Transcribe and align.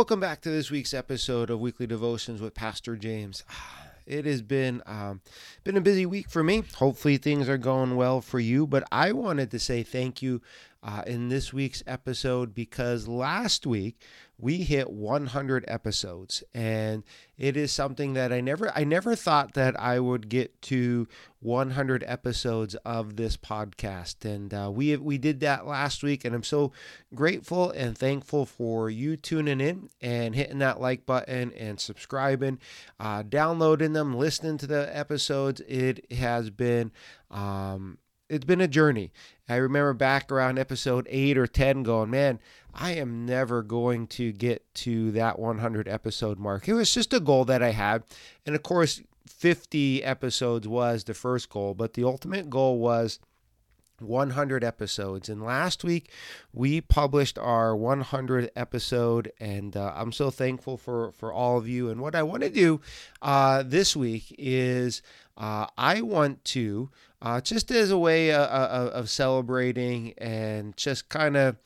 Welcome 0.00 0.18
back 0.20 0.40
to 0.40 0.50
this 0.50 0.70
week's 0.70 0.94
episode 0.94 1.50
of 1.50 1.60
Weekly 1.60 1.86
Devotions 1.86 2.40
with 2.40 2.54
Pastor 2.54 2.96
James. 2.96 3.44
It 4.06 4.24
has 4.24 4.40
been 4.40 4.82
um, 4.86 5.20
been 5.62 5.76
a 5.76 5.82
busy 5.82 6.06
week 6.06 6.30
for 6.30 6.42
me. 6.42 6.62
Hopefully 6.76 7.18
things 7.18 7.50
are 7.50 7.58
going 7.58 7.96
well 7.96 8.22
for 8.22 8.40
you. 8.40 8.66
But 8.66 8.84
I 8.90 9.12
wanted 9.12 9.50
to 9.50 9.58
say 9.58 9.82
thank 9.82 10.22
you 10.22 10.40
uh, 10.82 11.02
in 11.06 11.28
this 11.28 11.52
week's 11.52 11.82
episode 11.86 12.54
because 12.54 13.06
last 13.06 13.66
week 13.66 14.00
we 14.38 14.58
hit 14.58 14.90
100 14.90 15.64
episodes 15.68 16.42
and 16.54 17.04
it 17.36 17.56
is 17.56 17.70
something 17.70 18.14
that 18.14 18.32
I 18.32 18.40
never 18.40 18.72
I 18.74 18.84
never 18.84 19.14
thought 19.14 19.52
that 19.54 19.78
I 19.78 20.00
would 20.00 20.28
get 20.30 20.60
to 20.62 21.06
100 21.40 22.04
episodes 22.06 22.74
of 22.76 23.16
this 23.16 23.36
podcast. 23.36 24.24
And 24.24 24.52
uh, 24.54 24.70
we 24.72 24.96
we 24.96 25.18
did 25.18 25.40
that 25.40 25.66
last 25.66 26.02
week 26.02 26.24
and 26.24 26.34
I'm 26.34 26.42
so 26.42 26.72
grateful 27.14 27.70
and 27.70 27.96
thankful 27.96 28.46
for 28.46 28.88
you 28.88 29.16
tuning 29.16 29.60
in 29.60 29.90
and 30.00 30.34
hitting 30.34 30.58
that 30.58 30.80
like 30.80 31.04
button 31.04 31.52
and 31.52 31.78
subscribing 31.78 32.58
uh, 32.98 33.22
downloading 33.22 33.92
them 33.92 34.14
listening 34.14 34.56
to 34.58 34.66
the 34.66 34.96
episodes. 34.96 35.60
It 35.68 36.10
has 36.12 36.48
been 36.48 36.92
um, 37.30 37.98
it's 38.30 38.44
been 38.44 38.60
a 38.60 38.68
journey. 38.68 39.12
I 39.48 39.56
remember 39.56 39.92
back 39.92 40.30
around 40.30 40.58
episode 40.58 41.06
8 41.10 41.36
or 41.36 41.46
10 41.46 41.82
going, 41.82 42.10
man, 42.10 42.38
I 42.72 42.92
am 42.92 43.26
never 43.26 43.62
going 43.62 44.06
to 44.08 44.32
get 44.32 44.72
to 44.76 45.10
that 45.12 45.38
100 45.38 45.88
episode 45.88 46.38
mark. 46.38 46.68
It 46.68 46.74
was 46.74 46.94
just 46.94 47.12
a 47.12 47.20
goal 47.20 47.44
that 47.46 47.62
I 47.62 47.72
had. 47.72 48.04
And 48.46 48.54
of 48.54 48.62
course, 48.62 49.02
50 49.26 50.04
episodes 50.04 50.68
was 50.68 51.04
the 51.04 51.14
first 51.14 51.50
goal, 51.50 51.74
but 51.74 51.94
the 51.94 52.04
ultimate 52.04 52.48
goal 52.48 52.78
was 52.78 53.18
100 54.00 54.64
episodes. 54.64 55.28
And 55.28 55.42
last 55.42 55.84
week 55.84 56.10
we 56.52 56.80
published 56.80 57.38
our 57.38 57.72
100th 57.72 58.50
episode, 58.56 59.32
and 59.40 59.76
uh, 59.76 59.92
I'm 59.94 60.12
so 60.12 60.30
thankful 60.30 60.76
for 60.76 61.12
for 61.12 61.32
all 61.32 61.58
of 61.58 61.68
you. 61.68 61.90
And 61.90 62.00
what 62.00 62.14
I 62.14 62.22
want 62.22 62.42
to 62.42 62.50
do 62.50 62.80
uh, 63.22 63.62
this 63.64 63.96
week 63.96 64.34
is 64.38 65.02
uh, 65.36 65.66
I 65.76 66.02
want 66.02 66.44
to 66.46 66.90
uh, 67.22 67.40
just 67.40 67.70
as 67.70 67.90
a 67.90 67.98
way 67.98 68.30
of, 68.30 68.40
uh, 68.40 68.44
uh, 68.44 68.90
of 68.94 69.10
celebrating 69.10 70.14
and 70.18 70.76
just 70.76 71.08
kind 71.08 71.36
of 71.36 71.56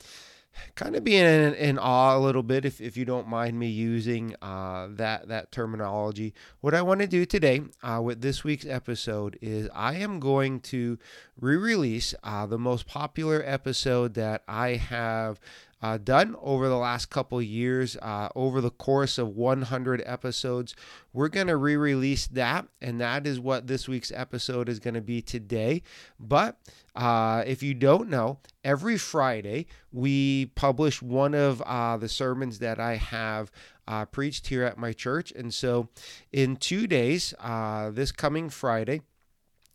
kind 0.77 0.95
of 0.95 1.03
being 1.03 1.25
in, 1.25 1.55
in, 1.55 1.79
awe 1.79 2.17
a 2.17 2.19
little 2.19 2.43
bit 2.43 2.65
if, 2.65 2.81
if 2.81 2.97
you 2.97 3.05
don't 3.05 3.27
mind 3.27 3.59
me 3.59 3.67
using 3.67 4.37
uh, 4.41 4.87
that 4.91 5.27
that 5.27 5.51
terminology 5.51 6.33
what 6.61 6.75
i 6.75 6.83
want 6.83 7.01
to 7.01 7.09
do 7.09 7.25
today 7.27 7.61
uh, 7.83 8.01
with 8.01 8.21
this 8.21 8.45
week's 8.45 8.67
episode 8.67 9.37
is 9.43 9.69
i 9.75 9.95
am 9.95 10.21
going 10.21 10.61
to 10.61 10.97
re-release 11.41 12.15
uh, 12.23 12.47
the 12.47 12.59
most 12.59 12.87
popular 12.87 13.43
episode 13.45 14.15
that 14.15 14.43
i 14.49 14.71
have 14.71 15.41
uh, 15.85 15.99
done 15.99 16.35
over 16.41 16.67
the 16.67 16.79
last 16.79 17.11
couple 17.11 17.43
years 17.43 17.95
uh, 18.01 18.31
over 18.35 18.63
the 18.63 18.71
course 18.71 19.19
of 19.19 19.37
100 19.37 20.03
episodes. 20.07 20.75
We're 21.13 21.29
going 21.29 21.49
to 21.49 21.59
re-release 21.59 22.27
that 22.29 22.67
and 22.81 22.99
that 23.03 23.27
is 23.27 23.39
what 23.39 23.67
this 23.67 23.87
week's 23.87 24.11
episode 24.11 24.71
is 24.71 24.79
going 24.79 24.95
to 24.95 25.03
be 25.03 25.21
today. 25.21 25.83
But 26.19 26.57
uh, 26.97 27.45
if 27.47 27.63
you 27.63 27.75
don't 27.75 28.09
know 28.09 28.39
every 28.65 28.97
friday 28.97 29.67
we 29.93 30.47
publish 30.55 31.03
one 31.03 31.35
of 31.35 31.61
uh, 31.67 31.99
the 31.99 32.09
sermons 32.09 32.61
that 32.61 32.81
i 32.81 32.95
have 32.95 33.51
uh, 33.87 34.07
preached 34.07 34.47
here 34.47 34.65
at 34.65 34.79
my 34.79 34.95
church. 34.95 35.33
And 35.33 35.53
so 35.53 35.91
in 36.33 36.57
two 36.57 36.87
days 36.87 37.35
uh, 37.41 37.91
this 37.91 38.11
coming 38.11 38.49
friday 38.49 39.03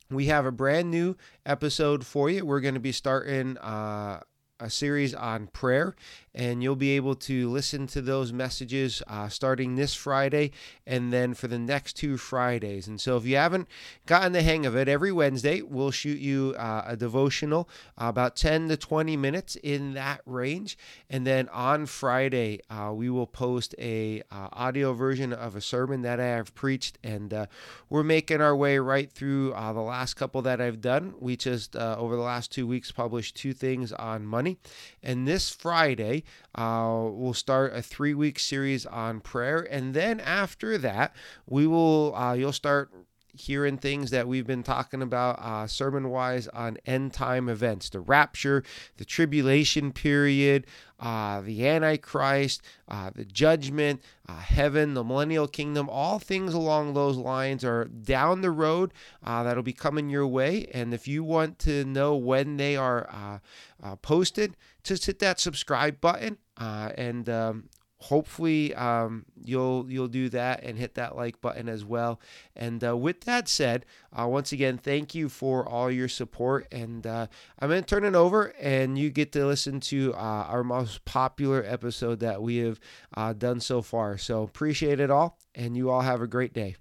we 0.10 0.26
have 0.26 0.46
a 0.46 0.52
brand 0.52 0.90
new 0.92 1.16
episode 1.46 2.06
for 2.06 2.30
you. 2.30 2.46
We're 2.46 2.62
going 2.62 2.74
to 2.74 2.80
be 2.80 2.92
starting 2.92 3.58
uh, 3.58 4.22
a 4.60 4.70
series 4.70 5.14
on 5.14 5.48
prayer, 5.48 5.96
and 6.40 6.64
you'll 6.64 6.74
be 6.78 6.92
able 6.92 7.16
to 7.16 7.50
listen 7.50 7.86
to 7.86 8.02
those 8.02 8.32
messages 8.32 9.04
uh, 9.08 9.28
starting 9.28 9.76
this 9.76 9.94
Friday 9.94 10.52
and 10.88 11.12
then 11.12 11.34
for 11.34 11.50
the 11.50 11.60
next 11.60 11.98
two 11.98 12.16
Fridays. 12.16 12.88
And 12.88 13.00
so, 13.02 13.18
if 13.18 13.26
you 13.26 13.36
haven't 13.36 13.68
gotten 14.06 14.32
the 14.32 14.42
hang 14.42 14.66
of 14.66 14.74
it, 14.74 14.88
every 14.88 15.12
Wednesday 15.12 15.62
we'll 15.62 15.92
shoot 15.92 16.18
you 16.18 16.56
uh, 16.58 16.84
a 16.88 16.96
devotional 16.96 17.68
uh, 17.98 18.06
about 18.06 18.38
10 18.38 18.70
to 18.70 18.78
20 18.78 19.18
minutes 19.18 19.58
in 19.58 19.94
that 19.96 20.22
range, 20.26 20.78
and 21.10 21.28
then 21.28 21.50
on 21.50 21.86
Friday 21.86 22.62
uh, 22.70 22.94
we 22.96 23.10
will 23.10 23.28
post 23.28 23.76
a 23.78 24.22
uh, 24.32 24.48
audio 24.54 24.94
version 24.94 25.34
of 25.34 25.58
a 25.58 25.62
sermon 25.62 26.04
that 26.04 26.22
I 26.22 26.28
have 26.28 26.56
preached, 26.56 26.98
and 27.04 27.34
uh, 27.34 27.46
we're 27.90 28.02
making 28.02 28.40
our 28.40 28.56
way 28.56 28.80
right 28.80 29.12
through 29.12 29.50
the 29.50 29.82
last 29.82 30.14
couple 30.14 30.42
that 30.44 30.62
I've 30.62 30.80
done. 30.80 31.16
We 31.20 31.36
just 31.36 31.76
over 31.76 32.16
the 32.16 32.22
last 32.22 32.50
two 32.54 32.66
weeks 32.66 32.94
published 32.94 33.36
two 33.36 33.52
things 33.52 33.92
on 33.92 34.26
money 34.26 34.58
and 35.04 35.28
this 35.28 35.50
Friday, 35.50 36.24
uh, 36.56 37.08
we'll 37.12 37.34
start 37.34 37.76
a 37.76 37.82
three 37.82 38.14
week 38.14 38.40
series 38.40 38.86
on 38.86 39.22
prayer. 39.22 39.68
And 39.70 39.94
then 39.94 40.20
after 40.20 40.78
that, 40.78 41.16
we 41.46 41.68
will, 41.68 42.16
uh, 42.16 42.34
you'll 42.34 42.52
start 42.54 42.92
hearing 43.34 43.78
things 43.78 44.12
that 44.12 44.28
we've 44.28 44.48
been 44.48 44.64
talking 44.64 45.02
about 45.02 45.40
uh, 45.40 45.68
sermon 45.68 46.10
wise 46.10 46.48
on 46.50 46.78
end 46.86 47.14
time 47.14 47.50
events 47.50 47.90
the 47.90 48.00
rapture, 48.00 48.64
the 48.98 49.06
tribulation 49.06 49.92
period, 49.92 50.66
uh, 51.00 51.42
the 51.42 51.68
Antichrist, 51.68 52.62
uh, 52.88 53.12
the 53.16 53.26
judgment, 53.26 54.02
uh, 54.28 54.40
heaven, 54.40 54.94
the 54.94 55.04
millennial 55.04 55.48
kingdom, 55.48 55.90
all 55.90 56.20
things 56.20 56.54
along 56.54 56.94
those 56.94 57.18
lines 57.18 57.64
are 57.64 57.86
down 57.86 58.42
the 58.42 58.52
road 58.52 58.94
uh, 59.24 59.44
that'll 59.44 59.64
be 59.64 59.74
coming 59.74 60.10
your 60.10 60.28
way. 60.28 60.68
And 60.74 60.94
if 60.94 61.08
you 61.08 61.24
want 61.24 61.60
to 61.60 61.86
know 61.86 62.16
when 62.16 62.58
they 62.58 62.76
are 62.76 63.40
uh, 63.82 63.96
posted, 63.98 64.58
just 64.84 65.06
hit 65.06 65.20
that 65.20 65.40
subscribe 65.40 66.02
button. 66.02 66.38
and 66.58 67.30
um, 67.30 67.70
hopefully 68.02 68.74
um, 68.76 69.26
you'll 69.44 69.86
you'll 69.90 70.08
do 70.08 70.30
that 70.30 70.64
and 70.64 70.78
hit 70.78 70.96
that 70.96 71.16
like 71.16 71.42
button 71.42 71.68
as 71.68 71.84
well. 71.84 72.20
And 72.56 72.84
uh, 72.84 72.96
with 72.96 73.22
that 73.22 73.48
said 73.48 73.86
uh, 74.18 74.28
once 74.28 74.52
again 74.52 74.78
thank 74.78 75.14
you 75.14 75.30
for 75.30 75.68
all 75.68 75.92
your 75.92 76.08
support. 76.08 76.68
And 76.72 77.06
uh, 77.06 77.28
i'm 77.60 77.70
going 77.70 77.84
to 77.84 77.88
turn 77.88 78.06
it 78.06 78.16
over 78.16 78.54
and 78.60 78.98
you 78.98 79.10
get 79.10 79.32
to 79.34 79.46
listen 79.46 79.80
to 79.82 80.14
uh, 80.14 80.18
our 80.18 80.64
most 80.64 81.04
popular 81.06 81.64
episode 81.66 82.20
that 82.22 82.42
we 82.42 82.58
have 82.58 82.80
uh, 83.16 83.34
done 83.34 83.60
so 83.60 83.82
far. 83.82 84.18
So 84.18 84.44
appreciate 84.44 85.00
it 85.00 85.12
all 85.12 85.38
and 85.54 85.76
you 85.76 85.90
all 85.90 86.02
have 86.02 86.22
a 86.22 86.28
great 86.28 86.54
day 86.54 86.76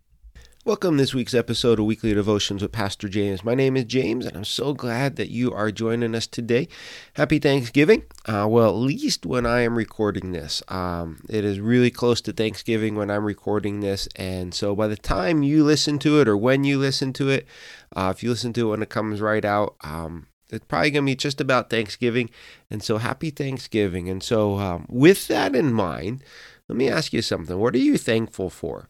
Welcome 0.65 0.97
to 0.97 1.03
this 1.03 1.15
week's 1.15 1.35
episode 1.35 1.79
of 1.79 1.87
Weekly 1.87 2.13
Devotions 2.13 2.63
with 2.63 2.73
Pastor 2.73 3.09
James. 3.09 3.45
My 3.45 3.55
name 3.55 3.77
is 3.77 3.85
James, 3.85 4.27
and 4.27 4.37
I'm 4.37 4.45
so 4.45 4.75
glad 4.75 5.15
that 5.15 5.31
you 5.31 5.53
are 5.53 5.71
joining 5.71 6.17
us 6.17 6.27
today. 6.27 6.67
Happy 7.15 7.39
Thanksgiving. 7.39 8.03
Uh, 8.27 8.47
well, 8.51 8.71
at 8.71 8.77
least 8.77 9.25
when 9.25 9.47
I 9.47 9.61
am 9.61 9.79
recording 9.79 10.33
this, 10.33 10.61
um, 10.67 11.21
it 11.31 11.45
is 11.45 11.61
really 11.61 11.93
close 11.93 12.21
to 12.23 12.33
Thanksgiving 12.33 12.97
when 12.97 13.09
I'm 13.09 13.25
recording 13.25 13.81
this, 13.81 14.09
and 14.17 14.53
so 14.53 14.75
by 14.75 14.89
the 14.89 14.97
time 14.97 15.45
you 15.45 15.63
listen 15.63 15.99
to 16.01 16.21
it 16.21 16.29
or 16.29 16.37
when 16.37 16.65
you 16.65 16.77
listen 16.77 17.13
to 17.15 17.31
it, 17.31 17.47
uh, 17.95 18.13
if 18.15 18.25
you 18.25 18.31
listen 18.31 18.53
to 18.55 18.67
it 18.67 18.71
when 18.71 18.83
it 18.83 18.91
comes 18.91 19.21
right 19.21 19.45
out, 19.45 19.77
um, 19.85 20.27
it's 20.51 20.67
probably 20.67 20.91
going 20.91 21.07
to 21.07 21.11
be 21.13 21.17
just 21.17 21.41
about 21.41 21.71
Thanksgiving. 21.71 22.31
And 22.69 22.83
so, 22.83 22.99
happy 22.99 23.31
Thanksgiving. 23.31 24.11
And 24.11 24.25
so, 24.25 24.59
um, 24.59 24.87
with 24.89 25.29
that 25.29 25.55
in 25.55 25.73
mind, 25.73 26.25
let 26.67 26.77
me 26.77 26.89
ask 26.89 27.13
you 27.13 27.23
something. 27.23 27.59
What 27.59 27.75
are 27.75 27.79
you 27.79 27.97
thankful 27.97 28.51
for? 28.51 28.89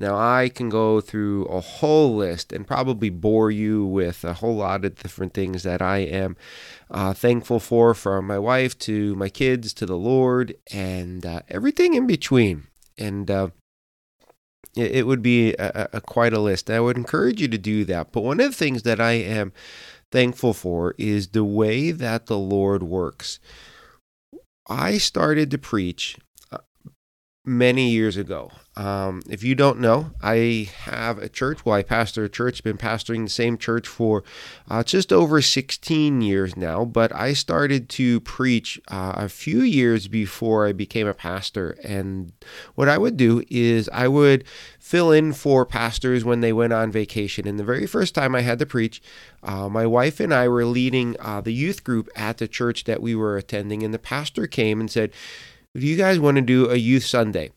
Now, 0.00 0.16
I 0.16 0.48
can 0.48 0.68
go 0.68 1.00
through 1.00 1.46
a 1.46 1.60
whole 1.60 2.14
list 2.14 2.52
and 2.52 2.64
probably 2.64 3.10
bore 3.10 3.50
you 3.50 3.84
with 3.84 4.22
a 4.22 4.34
whole 4.34 4.54
lot 4.54 4.84
of 4.84 4.94
different 4.94 5.34
things 5.34 5.64
that 5.64 5.82
I 5.82 5.98
am 5.98 6.36
uh, 6.88 7.12
thankful 7.14 7.58
for, 7.58 7.94
from 7.94 8.28
my 8.28 8.38
wife 8.38 8.78
to 8.80 9.16
my 9.16 9.28
kids 9.28 9.74
to 9.74 9.86
the 9.86 9.96
Lord 9.96 10.54
and 10.72 11.26
uh, 11.26 11.40
everything 11.48 11.94
in 11.94 12.06
between. 12.06 12.68
And 12.96 13.28
uh, 13.28 13.48
it, 14.76 14.98
it, 14.98 15.06
would 15.08 15.20
be 15.20 15.54
a, 15.54 15.88
a, 15.94 16.00
quite 16.00 16.32
a 16.32 16.40
list. 16.40 16.70
I 16.70 16.78
would 16.78 16.96
encourage 16.96 17.42
you 17.42 17.48
to 17.48 17.58
do 17.58 17.84
that. 17.86 18.12
But 18.12 18.22
one 18.22 18.38
of 18.38 18.52
the 18.52 18.56
things 18.56 18.84
that 18.84 19.00
I 19.00 19.12
am 19.12 19.52
thankful 20.12 20.54
for 20.54 20.94
is 20.96 21.28
the 21.28 21.44
way 21.44 21.90
that 21.90 22.26
the 22.26 22.38
Lord 22.38 22.84
works. 22.84 23.40
I 24.68 24.98
started 24.98 25.50
to 25.50 25.58
preach 25.58 26.16
many 27.48 27.90
years 27.90 28.16
ago. 28.16 28.52
Um, 28.76 29.22
if 29.28 29.42
you 29.42 29.56
don't 29.56 29.80
know, 29.80 30.12
I 30.22 30.70
have 30.82 31.18
a 31.18 31.28
church. 31.28 31.64
Well, 31.64 31.74
I 31.74 31.82
pastor 31.82 32.22
a 32.22 32.28
church, 32.28 32.62
been 32.62 32.78
pastoring 32.78 33.24
the 33.24 33.30
same 33.30 33.58
church 33.58 33.88
for 33.88 34.22
uh, 34.70 34.84
just 34.84 35.12
over 35.12 35.42
16 35.42 36.20
years 36.20 36.56
now. 36.56 36.84
But 36.84 37.12
I 37.12 37.32
started 37.32 37.88
to 37.90 38.20
preach 38.20 38.80
uh, 38.86 39.14
a 39.16 39.28
few 39.28 39.62
years 39.62 40.06
before 40.06 40.68
I 40.68 40.72
became 40.72 41.08
a 41.08 41.14
pastor. 41.14 41.76
And 41.82 42.32
what 42.76 42.88
I 42.88 42.98
would 42.98 43.16
do 43.16 43.42
is 43.50 43.90
I 43.92 44.06
would 44.06 44.44
fill 44.78 45.10
in 45.10 45.32
for 45.32 45.66
pastors 45.66 46.24
when 46.24 46.40
they 46.40 46.52
went 46.52 46.72
on 46.72 46.92
vacation. 46.92 47.48
And 47.48 47.58
the 47.58 47.64
very 47.64 47.86
first 47.86 48.14
time 48.14 48.36
I 48.36 48.42
had 48.42 48.60
to 48.60 48.66
preach, 48.66 49.02
uh, 49.42 49.68
my 49.68 49.86
wife 49.86 50.20
and 50.20 50.32
I 50.32 50.46
were 50.46 50.64
leading 50.64 51.16
uh, 51.18 51.40
the 51.40 51.52
youth 51.52 51.82
group 51.82 52.08
at 52.14 52.38
the 52.38 52.46
church 52.46 52.84
that 52.84 53.02
we 53.02 53.16
were 53.16 53.36
attending. 53.36 53.82
And 53.82 53.92
the 53.92 53.98
pastor 53.98 54.46
came 54.46 54.78
and 54.78 54.88
said, 54.88 55.10
Do 55.74 55.86
you 55.86 55.96
guys 55.96 56.18
want 56.18 56.36
to 56.36 56.42
do 56.42 56.70
a 56.70 56.76
youth 56.76 57.04
Sunday? 57.04 57.50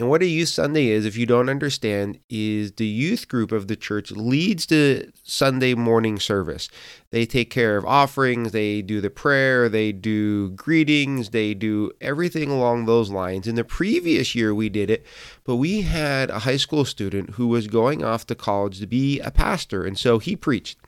And 0.00 0.08
what 0.08 0.22
a 0.22 0.26
youth 0.26 0.48
Sunday 0.48 0.88
is, 0.88 1.04
if 1.04 1.16
you 1.16 1.26
don't 1.26 1.50
understand, 1.50 2.18
is 2.30 2.72
the 2.72 2.86
youth 2.86 3.28
group 3.28 3.52
of 3.52 3.68
the 3.68 3.76
church 3.76 4.10
leads 4.10 4.66
the 4.66 5.12
Sunday 5.22 5.74
morning 5.74 6.18
service. 6.18 6.68
They 7.10 7.26
take 7.26 7.50
care 7.50 7.76
of 7.76 7.84
offerings, 7.84 8.52
they 8.52 8.80
do 8.80 9.02
the 9.02 9.10
prayer, 9.10 9.68
they 9.68 9.92
do 9.92 10.50
greetings, 10.52 11.30
they 11.30 11.52
do 11.52 11.92
everything 12.00 12.50
along 12.50 12.86
those 12.86 13.10
lines. 13.10 13.46
In 13.46 13.54
the 13.54 13.62
previous 13.62 14.34
year, 14.34 14.54
we 14.54 14.70
did 14.70 14.88
it, 14.90 15.04
but 15.44 15.56
we 15.56 15.82
had 15.82 16.30
a 16.30 16.40
high 16.40 16.56
school 16.56 16.86
student 16.86 17.30
who 17.34 17.46
was 17.46 17.66
going 17.66 18.02
off 18.02 18.26
to 18.28 18.34
college 18.34 18.80
to 18.80 18.86
be 18.86 19.20
a 19.20 19.30
pastor, 19.30 19.84
and 19.84 19.98
so 19.98 20.18
he 20.18 20.34
preached 20.34 20.78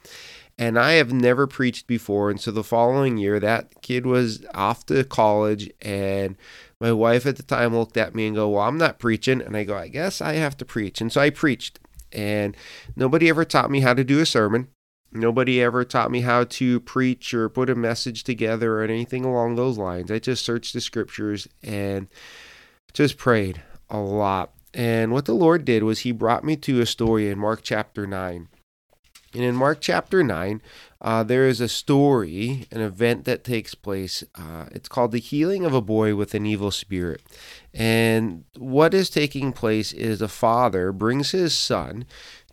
and 0.59 0.79
I 0.79 0.93
have 0.93 1.13
never 1.13 1.47
preached 1.47 1.87
before. 1.87 2.31
And 2.31 2.41
so 2.41 2.51
the 2.51 2.65
following 2.65 3.17
year, 3.17 3.41
that 3.41 3.83
kid 3.83 4.07
was 4.07 4.45
off 4.55 4.87
to 4.87 5.05
college, 5.05 5.71
and 5.83 6.37
my 6.81 6.93
wife 6.93 7.27
at 7.27 7.37
the 7.37 7.43
time 7.43 7.75
looked 7.75 7.97
at 7.97 8.15
me 8.15 8.27
and 8.27 8.37
go, 8.37 8.49
"Well, 8.51 8.63
I'm 8.63 8.79
not 8.79 8.99
preaching," 8.99 9.41
and 9.41 9.57
I 9.57 9.65
go, 9.65 9.77
"I 9.77 9.89
guess 9.89 10.21
I 10.21 10.35
have 10.35 10.57
to 10.59 10.65
preach." 10.65 11.01
And 11.01 11.13
so 11.13 11.21
I 11.21 11.31
preached, 11.31 11.81
and 12.13 12.57
nobody 12.95 13.29
ever 13.29 13.45
taught 13.45 13.71
me 13.71 13.81
how 13.81 13.95
to 13.95 14.05
do 14.05 14.21
a 14.21 14.27
sermon. 14.27 14.69
Nobody 15.17 15.63
ever 15.63 15.85
taught 15.85 16.11
me 16.11 16.23
how 16.23 16.43
to 16.43 16.81
preach 16.81 17.33
or 17.33 17.49
put 17.49 17.71
a 17.71 17.77
message 17.77 18.25
together 18.25 18.81
or 18.81 18.83
anything 18.83 19.25
along 19.25 19.55
those 19.55 19.79
lines. 19.79 20.11
I 20.11 20.19
just 20.19 20.45
searched 20.45 20.75
the 20.75 20.81
scriptures 20.81 21.47
and 21.63 22.09
just 22.93 23.17
prayed 23.17 23.63
a 23.89 23.99
lot. 23.99 24.53
And 24.73 25.13
what 25.13 25.27
the 25.27 25.35
Lord 25.35 25.65
did 25.65 25.85
was 25.85 26.01
He 26.01 26.11
brought 26.11 26.43
me 26.43 26.57
to 26.57 26.81
a 26.81 26.87
story 26.87 27.31
in 27.31 27.39
Mark 27.39 27.61
chapter 27.63 28.09
9. 28.09 28.49
And 29.35 29.43
in 29.43 29.57
Mark 29.57 29.81
chapter 29.81 30.23
9, 30.23 30.63
uh, 31.01 31.23
there 31.23 31.47
is 31.47 31.61
a 31.61 31.69
story, 31.69 32.67
an 32.71 32.81
event 32.81 33.25
that 33.25 33.45
takes 33.45 33.75
place. 33.75 34.23
Uh, 34.35 34.67
it's 34.71 34.89
called 34.89 35.13
the 35.13 35.19
healing 35.19 35.65
of 35.65 35.75
a 35.75 35.83
boy 35.83 36.15
with 36.15 36.35
an 36.35 36.47
evil 36.47 36.71
spirit. 36.71 37.21
And 37.75 38.45
what 38.57 38.95
is 38.95 39.11
taking 39.11 39.53
place 39.53 39.93
is 39.93 40.23
a 40.23 40.29
father 40.29 40.93
brings 40.93 41.33
his 41.33 41.55
son 41.55 42.07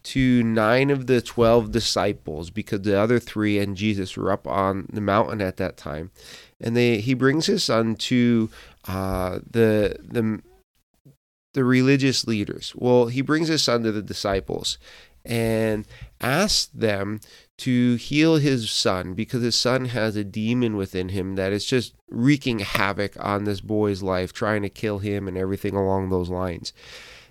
to 0.04 0.44
nine 0.44 0.90
of 0.90 1.06
the 1.06 1.22
12 1.22 1.72
disciples 1.72 2.50
because 2.50 2.82
the 2.82 3.00
other 3.00 3.20
three 3.20 3.60
and 3.60 3.78
Jesus 3.78 4.18
were 4.18 4.32
up 4.32 4.48
on 4.48 4.88
the 4.92 5.02
mountain 5.02 5.42
at 5.42 5.58
that 5.58 5.78
time. 5.78 6.12
And 6.60 6.76
they, 6.76 6.98
he 6.98 7.14
brings 7.14 7.46
his 7.46 7.64
son 7.64 7.96
to 7.96 8.50
uh, 8.88 9.40
the, 9.50 9.96
the, 10.02 10.42
the 11.54 11.64
religious 11.64 12.26
leaders. 12.26 12.74
Well, 12.76 13.08
he 13.08 13.22
brings 13.22 13.48
his 13.48 13.62
son 13.62 13.84
to 13.84 13.92
the 13.92 14.02
disciples 14.02 14.80
and 15.26 15.86
asked 16.20 16.80
them 16.80 17.20
to 17.60 17.96
heal 17.96 18.38
his 18.38 18.72
son 18.72 19.14
because 19.14 19.44
his 19.44 19.56
son 19.56 19.86
has 19.86 20.16
a 20.16 20.24
demon 20.24 20.76
within 20.76 21.10
him 21.10 21.36
that 21.36 21.54
is 21.54 21.66
just 21.66 21.94
wreaking 22.10 22.60
havoc 22.60 23.16
on 23.24 23.44
this 23.44 23.62
boy's 23.62 24.02
life, 24.02 24.34
trying 24.34 24.62
to 24.64 24.70
kill 24.70 25.00
him 25.00 25.28
and 25.28 25.38
everything 25.38 25.76
along 25.76 26.10
those 26.10 26.30
lines. 26.30 26.74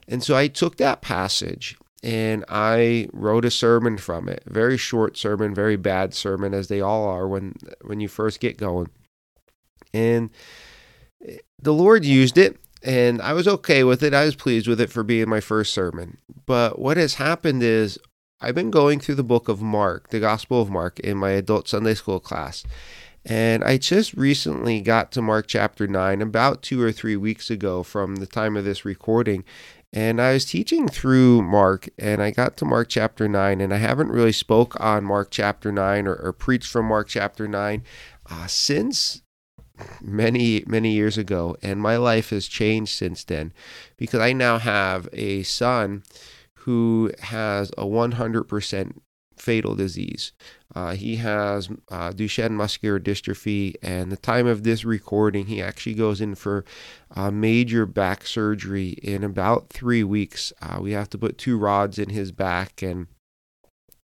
And 0.07 0.23
so 0.23 0.37
I 0.37 0.49
took 0.49 0.77
that 0.77 1.03
passage 1.03 1.77
and 2.03 2.45
I 2.49 3.09
wrote 3.13 3.45
a 3.45 3.51
sermon 3.51 3.99
from 3.99 4.29
it. 4.29 4.43
Very 4.47 4.77
short 4.77 5.17
sermon, 5.17 5.55
very 5.55 5.77
bad 5.77 6.15
sermon 6.15 6.55
as 6.55 6.69
they 6.69 6.81
all 6.81 7.09
are 7.09 7.29
when 7.29 7.55
when 7.83 8.01
you 8.01 8.09
first 8.09 8.41
get 8.41 8.57
going. 8.57 8.89
And 9.93 10.31
the 11.61 11.75
Lord 11.75 12.05
used 12.05 12.39
it 12.39 12.57
and 12.83 13.21
I 13.21 13.33
was 13.35 13.47
okay 13.47 13.85
with 13.85 14.03
it. 14.03 14.15
I 14.15 14.25
was 14.25 14.35
pleased 14.35 14.67
with 14.67 14.81
it 14.81 14.91
for 14.91 15.03
being 15.03 15.29
my 15.29 15.41
first 15.41 15.75
sermon. 15.75 16.19
But 16.51 16.81
what 16.81 16.97
has 16.97 17.15
happened 17.15 17.63
is 17.63 17.97
I've 18.41 18.57
been 18.57 18.73
going 18.73 18.99
through 18.99 19.15
the 19.15 19.23
book 19.23 19.49
of 19.49 19.63
Mark, 19.63 20.09
the 20.09 20.19
Gospel 20.19 20.61
of 20.61 20.69
Mark, 20.69 20.99
in 20.99 21.17
my 21.17 21.31
adult 21.31 21.69
Sunday 21.69 21.95
school 21.95 22.19
class. 22.19 22.65
And 23.25 23.63
I 23.63 23.79
just 23.79 24.15
recently 24.15 24.81
got 24.81 25.13
to 25.13 25.23
Mark 25.23 25.47
chapter 25.47 25.87
9 25.87 26.21
about 26.21 26.63
two 26.63 26.83
or 26.83 26.91
three 26.91 27.15
weeks 27.15 27.51
ago 27.51 27.85
from 27.85 28.17
the 28.17 28.27
time 28.27 28.57
of 28.57 28.65
this 28.65 28.85
recording. 28.85 29.45
And 29.93 30.21
I 30.21 30.33
was 30.33 30.45
teaching 30.45 30.89
through 30.89 31.43
Mark 31.43 31.89
and 31.97 32.21
I 32.21 32.33
got 32.33 32.57
to 32.57 32.65
Mark 32.65 32.89
chapter 32.89 33.29
9 33.29 33.61
and 33.61 33.73
I 33.73 33.77
haven't 33.77 34.11
really 34.11 34.33
spoke 34.33 34.75
on 34.81 35.05
Mark 35.05 35.29
chapter 35.31 35.71
9 35.71 36.09
or, 36.09 36.17
or 36.17 36.33
preached 36.33 36.73
from 36.73 36.87
Mark 36.87 37.07
chapter 37.07 37.47
9 37.47 37.85
uh, 38.29 38.47
since 38.49 39.23
many 40.03 40.63
many 40.67 40.93
years 40.93 41.17
ago 41.17 41.57
and 41.63 41.81
my 41.81 41.97
life 41.97 42.29
has 42.29 42.47
changed 42.47 42.93
since 42.93 43.25
then 43.25 43.51
because 43.97 44.21
I 44.21 44.35
now 44.35 44.59
have 44.59 45.09
a 45.15 45.43
son 45.43 46.03
who 46.61 47.11
has 47.21 47.71
a 47.71 47.85
100% 47.85 48.93
fatal 49.41 49.75
disease. 49.75 50.33
Uh, 50.75 50.93
he 50.93 51.17
has 51.17 51.69
uh, 51.91 52.11
Duchenne 52.11 52.53
muscular 52.53 53.01
dystrophy, 53.01 53.75
and 53.83 54.13
the 54.13 54.17
time 54.17 54.47
of 54.47 54.63
this 54.63 54.85
recording, 54.85 55.47
he 55.47 55.63
actually 55.63 55.95
goes 55.95 56.21
in 56.21 56.35
for 56.35 56.65
a 57.11 57.33
major 57.33 57.87
back 57.87 58.27
surgery 58.27 58.91
in 59.03 59.25
about 59.25 59.71
three 59.71 60.05
weeks. 60.05 60.53
Uh, 60.61 60.79
we 60.81 60.93
have 60.93 61.09
to 61.11 61.19
put 61.19 61.39
two 61.39 61.59
rods 61.59 61.99
in 61.99 62.11
his 62.11 62.31
back, 62.31 62.83
and 62.83 63.07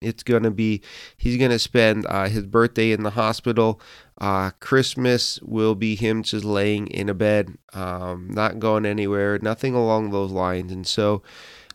it's 0.02 0.24
going 0.24 0.44
to 0.44 0.52
be, 0.52 0.82
he's 1.18 1.38
going 1.38 1.52
to 1.52 1.60
spend 1.60 2.06
uh, 2.08 2.28
his 2.28 2.46
birthday 2.46 2.92
in 2.92 3.04
the 3.04 3.12
hospital. 3.12 3.80
Uh, 4.20 4.52
Christmas 4.60 5.40
will 5.42 5.76
be 5.76 5.96
him 5.96 6.22
just 6.24 6.44
laying 6.44 6.88
in 6.88 7.10
a 7.10 7.14
bed, 7.14 7.58
um, 7.74 8.28
not 8.30 8.60
going 8.60 8.86
anywhere, 8.86 9.40
nothing 9.42 9.74
along 9.74 10.12
those 10.12 10.32
lines. 10.32 10.72
And 10.72 10.86
so, 10.86 11.24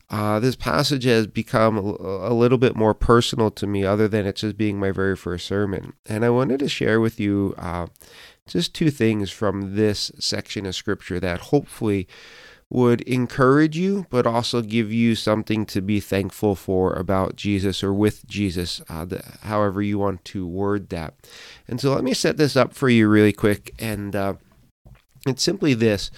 uh, 0.08 0.38
this 0.38 0.54
passage 0.54 1.04
has 1.04 1.26
become 1.26 1.76
a, 1.76 2.32
little 2.32 2.58
bit 2.58 2.76
more 2.76 2.94
personal 2.94 3.50
to 3.50 3.66
me, 3.66 3.84
other 3.84 4.06
than 4.06 4.24
it 4.24 4.36
just 4.36 4.56
being 4.56 4.78
my 4.78 4.92
very 4.92 5.16
first 5.16 5.46
sermon. 5.46 5.94
And 6.06 6.24
I 6.24 6.30
wanted 6.30 6.60
to 6.60 6.68
share 6.68 7.00
with 7.00 7.18
you 7.18 7.54
uh, 7.58 7.86
just 8.46 8.72
two 8.72 8.90
things 8.90 9.30
from 9.30 9.74
this 9.74 10.12
section 10.18 10.64
of 10.64 10.76
scripture 10.76 11.18
that 11.18 11.40
hopefully 11.40 12.06
would 12.70 13.00
encourage 13.02 13.76
you, 13.76 14.06
but 14.08 14.26
also 14.26 14.62
give 14.62 14.92
you 14.92 15.16
something 15.16 15.66
to 15.66 15.80
be 15.80 15.98
thankful 15.98 16.54
for 16.54 16.92
about 16.92 17.36
Jesus 17.36 17.82
or 17.82 17.92
with 17.92 18.26
Jesus, 18.26 18.80
uh, 18.88 19.04
the, 19.04 19.22
however 19.42 19.82
you 19.82 19.98
want 19.98 20.24
to 20.26 20.46
word 20.46 20.88
that. 20.90 21.14
And 21.66 21.80
so 21.80 21.92
let 21.92 22.04
me 22.04 22.14
set 22.14 22.36
this 22.36 22.56
up 22.56 22.74
for 22.74 22.88
you 22.88 23.08
really 23.08 23.32
quick. 23.32 23.74
And 23.78 24.14
uh, 24.14 24.34
it's 25.26 25.42
simply 25.42 25.74
this 25.74 26.10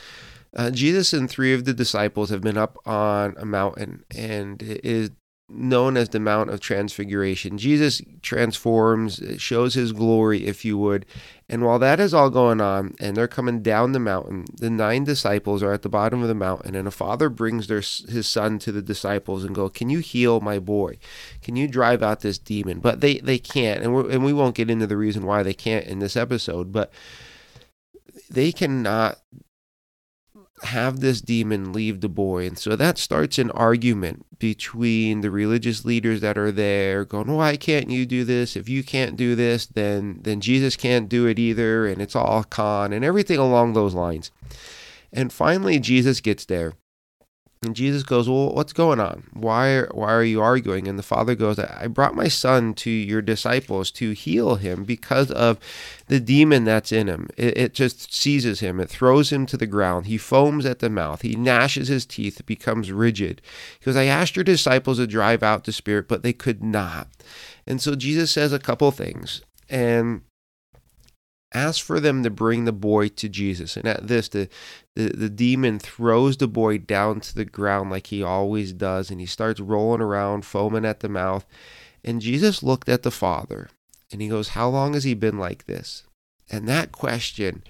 uh, 0.54 0.70
Jesus 0.70 1.12
and 1.12 1.28
three 1.28 1.52
of 1.52 1.64
the 1.64 1.74
disciples 1.74 2.30
have 2.30 2.40
been 2.40 2.58
up 2.58 2.78
on 2.86 3.34
a 3.38 3.44
mountain 3.44 4.04
and 4.16 4.62
is 4.62 5.10
known 5.50 5.96
as 5.96 6.10
the 6.10 6.20
Mount 6.20 6.50
of 6.50 6.60
Transfiguration. 6.60 7.56
Jesus 7.56 8.02
transforms, 8.20 9.22
shows 9.38 9.74
his 9.74 9.92
glory, 9.92 10.46
if 10.46 10.64
you 10.64 10.76
would. 10.76 11.06
And 11.48 11.64
while 11.64 11.78
that 11.78 12.00
is 12.00 12.12
all 12.12 12.28
going 12.28 12.60
on 12.60 12.94
and 13.00 13.16
they're 13.16 13.26
coming 13.26 13.62
down 13.62 13.92
the 13.92 13.98
mountain, 13.98 14.44
the 14.54 14.68
nine 14.68 15.04
disciples 15.04 15.62
are 15.62 15.72
at 15.72 15.80
the 15.82 15.88
bottom 15.88 16.20
of 16.20 16.28
the 16.28 16.34
mountain 16.34 16.74
and 16.74 16.86
a 16.86 16.90
father 16.90 17.30
brings 17.30 17.66
their 17.66 17.80
his 17.80 18.28
son 18.28 18.58
to 18.60 18.72
the 18.72 18.82
disciples 18.82 19.44
and 19.44 19.54
go, 19.54 19.70
"Can 19.70 19.88
you 19.88 20.00
heal 20.00 20.40
my 20.40 20.58
boy? 20.58 20.98
Can 21.40 21.56
you 21.56 21.66
drive 21.66 22.02
out 22.02 22.20
this 22.20 22.38
demon?" 22.38 22.80
But 22.80 23.00
they 23.00 23.18
they 23.18 23.38
can't. 23.38 23.82
And 23.82 23.94
we 23.94 24.12
and 24.12 24.24
we 24.24 24.34
won't 24.34 24.54
get 24.54 24.70
into 24.70 24.86
the 24.86 24.98
reason 24.98 25.24
why 25.24 25.42
they 25.42 25.54
can't 25.54 25.86
in 25.86 25.98
this 25.98 26.16
episode, 26.16 26.72
but 26.72 26.92
they 28.28 28.52
cannot 28.52 29.18
have 30.64 31.00
this 31.00 31.20
demon 31.20 31.72
leave 31.72 32.00
the 32.00 32.08
boy. 32.08 32.46
And 32.46 32.58
so 32.58 32.76
that 32.76 32.98
starts 32.98 33.38
an 33.38 33.50
argument 33.52 34.26
between 34.38 35.20
the 35.20 35.30
religious 35.30 35.84
leaders 35.84 36.20
that 36.20 36.38
are 36.38 36.52
there 36.52 37.04
going, 37.04 37.30
Why 37.32 37.56
can't 37.56 37.90
you 37.90 38.06
do 38.06 38.24
this? 38.24 38.56
If 38.56 38.68
you 38.68 38.82
can't 38.82 39.16
do 39.16 39.34
this, 39.34 39.66
then 39.66 40.20
then 40.22 40.40
Jesus 40.40 40.76
can't 40.76 41.08
do 41.08 41.26
it 41.26 41.38
either, 41.38 41.86
and 41.86 42.00
it's 42.00 42.16
all 42.16 42.44
con 42.44 42.92
and 42.92 43.04
everything 43.04 43.38
along 43.38 43.72
those 43.72 43.94
lines. 43.94 44.30
And 45.12 45.32
finally 45.32 45.78
Jesus 45.78 46.20
gets 46.20 46.44
there 46.44 46.74
and 47.62 47.74
Jesus 47.74 48.04
goes, 48.04 48.28
Well, 48.28 48.54
what's 48.54 48.72
going 48.72 49.00
on? 49.00 49.24
Why, 49.32 49.82
why 49.90 50.12
are 50.12 50.22
you 50.22 50.40
arguing? 50.40 50.86
And 50.86 50.96
the 50.96 51.02
father 51.02 51.34
goes, 51.34 51.58
I 51.58 51.88
brought 51.88 52.14
my 52.14 52.28
son 52.28 52.72
to 52.74 52.90
your 52.90 53.20
disciples 53.20 53.90
to 53.92 54.12
heal 54.12 54.56
him 54.56 54.84
because 54.84 55.32
of 55.32 55.58
the 56.06 56.20
demon 56.20 56.64
that's 56.64 56.92
in 56.92 57.08
him. 57.08 57.28
It, 57.36 57.58
it 57.58 57.74
just 57.74 58.14
seizes 58.14 58.60
him, 58.60 58.78
it 58.78 58.88
throws 58.88 59.32
him 59.32 59.44
to 59.46 59.56
the 59.56 59.66
ground. 59.66 60.06
He 60.06 60.18
foams 60.18 60.66
at 60.66 60.78
the 60.78 60.90
mouth, 60.90 61.22
he 61.22 61.34
gnashes 61.34 61.88
his 61.88 62.06
teeth, 62.06 62.46
becomes 62.46 62.92
rigid. 62.92 63.42
Because 63.80 63.96
I 63.96 64.04
asked 64.04 64.36
your 64.36 64.44
disciples 64.44 64.98
to 64.98 65.06
drive 65.08 65.42
out 65.42 65.64
the 65.64 65.72
spirit, 65.72 66.06
but 66.06 66.22
they 66.22 66.32
could 66.32 66.62
not. 66.62 67.08
And 67.66 67.80
so 67.80 67.96
Jesus 67.96 68.30
says 68.30 68.52
a 68.52 68.60
couple 68.60 68.90
things. 68.92 69.42
And 69.68 70.22
asked 71.52 71.82
for 71.82 71.98
them 72.00 72.22
to 72.22 72.30
bring 72.30 72.64
the 72.64 72.72
boy 72.72 73.08
to 73.08 73.28
Jesus. 73.28 73.76
And 73.76 73.86
at 73.86 74.06
this, 74.06 74.28
the, 74.28 74.48
the, 74.94 75.08
the 75.08 75.30
demon 75.30 75.78
throws 75.78 76.36
the 76.36 76.48
boy 76.48 76.78
down 76.78 77.20
to 77.20 77.34
the 77.34 77.44
ground 77.44 77.90
like 77.90 78.08
he 78.08 78.22
always 78.22 78.72
does, 78.72 79.10
and 79.10 79.20
he 79.20 79.26
starts 79.26 79.60
rolling 79.60 80.00
around, 80.00 80.44
foaming 80.44 80.84
at 80.84 81.00
the 81.00 81.08
mouth. 81.08 81.46
And 82.04 82.20
Jesus 82.20 82.62
looked 82.62 82.88
at 82.88 83.02
the 83.02 83.10
father 83.10 83.70
and 84.10 84.22
he 84.22 84.28
goes, 84.28 84.50
How 84.50 84.68
long 84.68 84.94
has 84.94 85.04
he 85.04 85.14
been 85.14 85.38
like 85.38 85.66
this? 85.66 86.04
And 86.50 86.68
that 86.68 86.92
question 86.92 87.62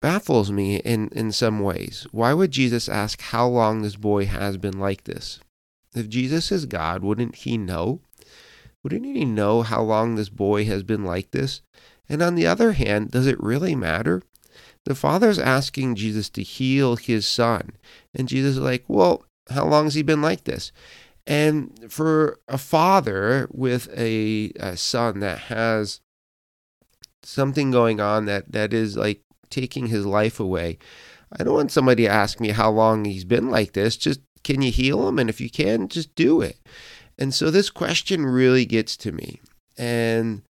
baffles 0.00 0.50
me 0.50 0.76
in, 0.76 1.08
in 1.08 1.32
some 1.32 1.60
ways. 1.60 2.06
Why 2.12 2.32
would 2.32 2.50
Jesus 2.50 2.88
ask 2.88 3.20
how 3.20 3.48
long 3.48 3.82
this 3.82 3.96
boy 3.96 4.26
has 4.26 4.56
been 4.56 4.78
like 4.78 5.04
this? 5.04 5.40
If 5.94 6.08
Jesus 6.08 6.52
is 6.52 6.66
God, 6.66 7.02
wouldn't 7.02 7.36
he 7.36 7.58
know? 7.58 8.00
Wouldn't 8.84 9.04
he 9.04 9.24
know 9.24 9.62
how 9.62 9.82
long 9.82 10.14
this 10.14 10.28
boy 10.28 10.64
has 10.66 10.82
been 10.82 11.04
like 11.04 11.32
this? 11.32 11.62
And 12.08 12.22
on 12.22 12.34
the 12.34 12.46
other 12.46 12.72
hand, 12.72 13.10
does 13.10 13.26
it 13.26 13.42
really 13.42 13.74
matter? 13.74 14.22
The 14.84 14.94
father's 14.94 15.38
asking 15.38 15.96
Jesus 15.96 16.30
to 16.30 16.42
heal 16.42 16.96
his 16.96 17.26
son. 17.26 17.72
And 18.14 18.28
Jesus 18.28 18.52
is 18.52 18.60
like, 18.60 18.84
Well, 18.88 19.24
how 19.50 19.66
long 19.66 19.84
has 19.84 19.94
he 19.94 20.02
been 20.02 20.22
like 20.22 20.44
this? 20.44 20.72
And 21.26 21.92
for 21.92 22.38
a 22.48 22.56
father 22.56 23.48
with 23.52 23.88
a, 23.94 24.50
a 24.58 24.76
son 24.78 25.20
that 25.20 25.38
has 25.38 26.00
something 27.22 27.70
going 27.70 28.00
on 28.00 28.24
that, 28.24 28.50
that 28.52 28.72
is 28.72 28.96
like 28.96 29.20
taking 29.50 29.88
his 29.88 30.06
life 30.06 30.40
away, 30.40 30.78
I 31.38 31.44
don't 31.44 31.54
want 31.54 31.72
somebody 31.72 32.04
to 32.04 32.08
ask 32.08 32.40
me 32.40 32.50
how 32.50 32.70
long 32.70 33.04
he's 33.04 33.26
been 33.26 33.50
like 33.50 33.74
this. 33.74 33.96
Just 33.96 34.20
can 34.42 34.62
you 34.62 34.70
heal 34.70 35.06
him? 35.06 35.18
And 35.18 35.28
if 35.28 35.40
you 35.40 35.50
can, 35.50 35.88
just 35.88 36.14
do 36.14 36.40
it. 36.40 36.58
And 37.18 37.34
so 37.34 37.50
this 37.50 37.68
question 37.68 38.24
really 38.24 38.64
gets 38.64 38.96
to 38.98 39.12
me. 39.12 39.40
And 39.76 40.42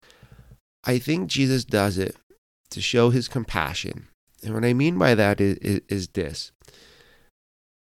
I 0.87 0.99
think 0.99 1.29
Jesus 1.29 1.65
does 1.65 1.99
it 1.99 2.17
to 2.71 2.81
show 2.81 3.11
his 3.11 3.29
compassion. 3.29 4.09
And 4.43 4.55
what 4.55 4.65
I 4.65 4.73
mean 4.73 4.99
by 4.99 5.15
that 5.15 5.41
is, 5.41 5.57
is, 5.59 5.81
is 5.89 6.09
this 6.09 6.53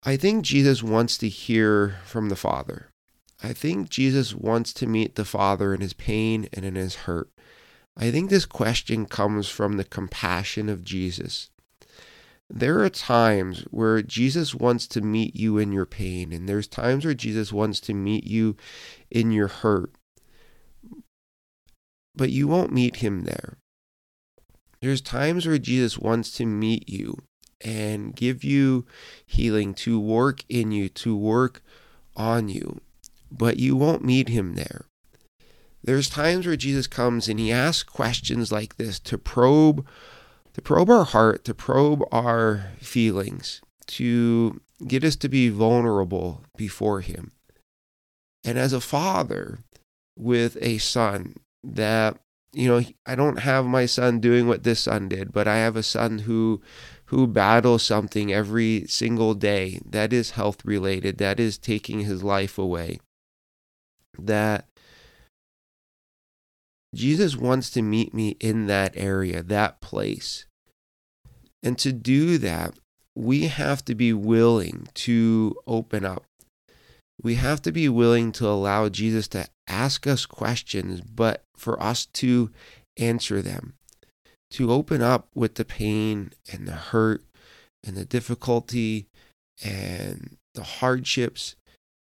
I 0.02 0.16
think 0.16 0.44
Jesus 0.44 0.82
wants 0.82 1.16
to 1.18 1.28
hear 1.28 1.96
from 2.04 2.28
the 2.28 2.36
Father. 2.36 2.90
I 3.42 3.52
think 3.52 3.88
Jesus 3.88 4.34
wants 4.34 4.72
to 4.74 4.86
meet 4.86 5.14
the 5.14 5.24
Father 5.24 5.74
in 5.74 5.80
his 5.80 5.94
pain 5.94 6.48
and 6.52 6.64
in 6.64 6.74
his 6.74 6.94
hurt. 6.94 7.30
I 7.96 8.10
think 8.10 8.30
this 8.30 8.46
question 8.46 9.06
comes 9.06 9.48
from 9.48 9.76
the 9.76 9.84
compassion 9.84 10.68
of 10.68 10.84
Jesus. 10.84 11.50
There 12.48 12.80
are 12.80 12.90
times 12.90 13.62
where 13.70 14.02
Jesus 14.02 14.54
wants 14.54 14.86
to 14.88 15.00
meet 15.00 15.34
you 15.34 15.56
in 15.56 15.72
your 15.72 15.86
pain, 15.86 16.32
and 16.32 16.48
there's 16.48 16.68
times 16.68 17.04
where 17.04 17.14
Jesus 17.14 17.52
wants 17.52 17.80
to 17.80 17.94
meet 17.94 18.24
you 18.24 18.56
in 19.10 19.32
your 19.32 19.48
hurt. 19.48 19.92
But 22.14 22.30
you 22.30 22.46
won't 22.48 22.72
meet 22.72 22.96
him 22.96 23.24
there. 23.24 23.58
There's 24.80 25.00
times 25.00 25.46
where 25.46 25.58
Jesus 25.58 25.98
wants 25.98 26.32
to 26.32 26.46
meet 26.46 26.88
you 26.88 27.18
and 27.60 28.14
give 28.14 28.42
you 28.42 28.84
healing, 29.24 29.74
to 29.74 29.98
work 30.00 30.42
in 30.48 30.72
you, 30.72 30.88
to 30.88 31.16
work 31.16 31.62
on 32.16 32.48
you. 32.48 32.80
But 33.30 33.58
you 33.58 33.76
won't 33.76 34.04
meet 34.04 34.28
him 34.28 34.54
there. 34.54 34.86
There's 35.84 36.10
times 36.10 36.46
where 36.46 36.56
Jesus 36.56 36.86
comes 36.86 37.28
and 37.28 37.38
he 37.40 37.50
asks 37.50 37.82
questions 37.82 38.52
like 38.52 38.76
this 38.76 38.98
to 39.00 39.18
probe 39.18 39.86
to 40.54 40.60
probe 40.60 40.90
our 40.90 41.04
heart, 41.04 41.44
to 41.44 41.54
probe 41.54 42.02
our 42.12 42.72
feelings, 42.78 43.62
to 43.86 44.60
get 44.86 45.02
us 45.02 45.16
to 45.16 45.28
be 45.28 45.48
vulnerable 45.48 46.44
before 46.56 47.00
him. 47.00 47.32
And 48.44 48.58
as 48.58 48.72
a 48.72 48.80
father 48.80 49.60
with 50.16 50.58
a 50.60 50.78
son 50.78 51.36
that 51.64 52.18
you 52.54 52.68
know, 52.68 52.84
I 53.06 53.14
don't 53.14 53.38
have 53.40 53.64
my 53.64 53.86
son 53.86 54.20
doing 54.20 54.46
what 54.46 54.62
this 54.62 54.80
son 54.80 55.08
did, 55.08 55.32
but 55.32 55.48
I 55.48 55.56
have 55.56 55.76
a 55.76 55.82
son 55.82 56.18
who 56.18 56.60
who 57.06 57.26
battles 57.26 57.82
something 57.82 58.32
every 58.32 58.86
single 58.86 59.34
day 59.34 59.80
that 59.84 60.12
is 60.12 60.30
health 60.30 60.64
related, 60.64 61.18
that 61.18 61.38
is 61.38 61.58
taking 61.58 62.00
his 62.00 62.22
life 62.22 62.58
away. 62.58 63.00
That 64.18 64.66
Jesus 66.94 67.36
wants 67.36 67.70
to 67.70 67.82
meet 67.82 68.14
me 68.14 68.36
in 68.40 68.66
that 68.66 68.94
area, 68.96 69.42
that 69.42 69.80
place. 69.80 70.46
And 71.62 71.78
to 71.78 71.92
do 71.92 72.38
that, 72.38 72.74
we 73.14 73.48
have 73.48 73.84
to 73.86 73.94
be 73.94 74.12
willing 74.12 74.88
to 74.94 75.54
open 75.66 76.04
up. 76.04 76.24
We 77.20 77.36
have 77.36 77.62
to 77.62 77.72
be 77.72 77.88
willing 77.88 78.32
to 78.32 78.46
allow 78.46 78.88
Jesus 78.88 79.26
to 79.28 79.46
ask 79.66 80.06
us 80.06 80.26
questions, 80.26 81.00
but 81.00 81.44
for 81.56 81.82
us 81.82 82.06
to 82.06 82.50
answer 82.96 83.42
them 83.42 83.74
to 84.52 84.70
open 84.70 85.00
up 85.00 85.28
with 85.34 85.54
the 85.54 85.64
pain 85.64 86.30
and 86.52 86.68
the 86.68 86.72
hurt 86.72 87.24
and 87.82 87.96
the 87.96 88.04
difficulty 88.04 89.06
and 89.64 90.36
the 90.54 90.62
hardships 90.62 91.56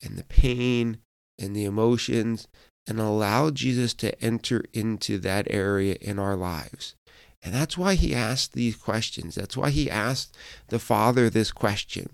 and 0.01 0.15
the 0.15 0.23
pain 0.23 0.99
and 1.39 1.55
the 1.55 1.65
emotions 1.65 2.47
and 2.87 2.99
allow 2.99 3.49
Jesus 3.49 3.93
to 3.95 4.23
enter 4.23 4.63
into 4.73 5.17
that 5.17 5.47
area 5.49 5.97
in 5.99 6.19
our 6.19 6.35
lives. 6.35 6.95
And 7.41 7.53
that's 7.53 7.77
why 7.77 7.95
he 7.95 8.13
asked 8.13 8.53
these 8.53 8.75
questions. 8.75 9.35
That's 9.35 9.57
why 9.57 9.71
he 9.71 9.89
asked 9.89 10.37
the 10.69 10.79
Father 10.79 11.29
this 11.29 11.51
question. 11.51 12.09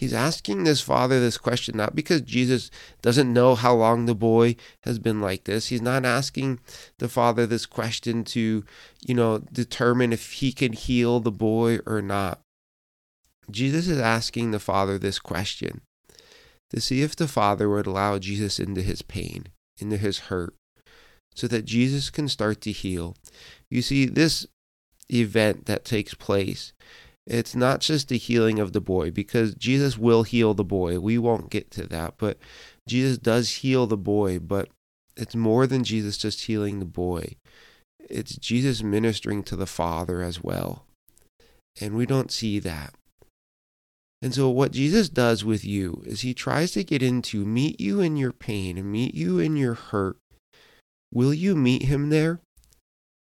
He's 0.00 0.14
asking 0.14 0.64
this 0.64 0.80
father 0.80 1.20
this 1.20 1.36
question 1.36 1.76
not 1.76 1.94
because 1.94 2.22
Jesus 2.22 2.70
doesn't 3.02 3.30
know 3.30 3.54
how 3.54 3.74
long 3.74 4.06
the 4.06 4.14
boy 4.14 4.56
has 4.84 4.98
been 4.98 5.20
like 5.20 5.44
this. 5.44 5.66
He's 5.66 5.82
not 5.82 6.06
asking 6.06 6.58
the 6.96 7.08
father 7.10 7.44
this 7.44 7.66
question 7.66 8.24
to, 8.24 8.64
you 9.06 9.14
know, 9.14 9.40
determine 9.52 10.14
if 10.14 10.32
he 10.32 10.52
can 10.52 10.72
heal 10.72 11.20
the 11.20 11.30
boy 11.30 11.80
or 11.84 12.00
not. 12.00 12.40
Jesus 13.50 13.88
is 13.88 13.98
asking 13.98 14.52
the 14.52 14.58
father 14.58 14.98
this 14.98 15.18
question 15.18 15.82
to 16.70 16.80
see 16.80 17.02
if 17.02 17.14
the 17.14 17.28
father 17.28 17.68
would 17.68 17.86
allow 17.86 18.18
Jesus 18.18 18.58
into 18.58 18.80
his 18.80 19.02
pain, 19.02 19.48
into 19.78 19.98
his 19.98 20.30
hurt, 20.30 20.54
so 21.34 21.46
that 21.46 21.66
Jesus 21.66 22.08
can 22.08 22.26
start 22.26 22.62
to 22.62 22.72
heal. 22.72 23.16
You 23.68 23.82
see, 23.82 24.06
this 24.06 24.46
event 25.12 25.66
that 25.66 25.84
takes 25.84 26.14
place 26.14 26.72
it's 27.30 27.54
not 27.54 27.80
just 27.80 28.08
the 28.08 28.18
healing 28.18 28.58
of 28.58 28.72
the 28.72 28.80
boy, 28.80 29.12
because 29.12 29.54
Jesus 29.54 29.96
will 29.96 30.24
heal 30.24 30.52
the 30.52 30.64
boy. 30.64 30.98
We 30.98 31.16
won't 31.16 31.48
get 31.48 31.70
to 31.72 31.86
that, 31.86 32.14
but 32.18 32.38
Jesus 32.88 33.18
does 33.18 33.58
heal 33.58 33.86
the 33.86 33.96
boy, 33.96 34.40
but 34.40 34.68
it's 35.16 35.36
more 35.36 35.68
than 35.68 35.84
Jesus 35.84 36.18
just 36.18 36.46
healing 36.46 36.80
the 36.80 36.84
boy. 36.84 37.36
It's 38.00 38.34
Jesus 38.34 38.82
ministering 38.82 39.44
to 39.44 39.54
the 39.54 39.66
Father 39.66 40.22
as 40.22 40.42
well. 40.42 40.86
And 41.80 41.94
we 41.94 42.04
don't 42.04 42.32
see 42.32 42.58
that. 42.58 42.94
And 44.20 44.34
so, 44.34 44.50
what 44.50 44.72
Jesus 44.72 45.08
does 45.08 45.44
with 45.44 45.64
you 45.64 46.02
is 46.04 46.22
he 46.22 46.34
tries 46.34 46.72
to 46.72 46.82
get 46.82 47.00
into 47.00 47.44
meet 47.44 47.80
you 47.80 48.00
in 48.00 48.16
your 48.16 48.32
pain 48.32 48.76
and 48.76 48.90
meet 48.90 49.14
you 49.14 49.38
in 49.38 49.56
your 49.56 49.74
hurt. 49.74 50.16
Will 51.12 51.32
you 51.32 51.54
meet 51.54 51.82
him 51.82 52.10
there? 52.10 52.40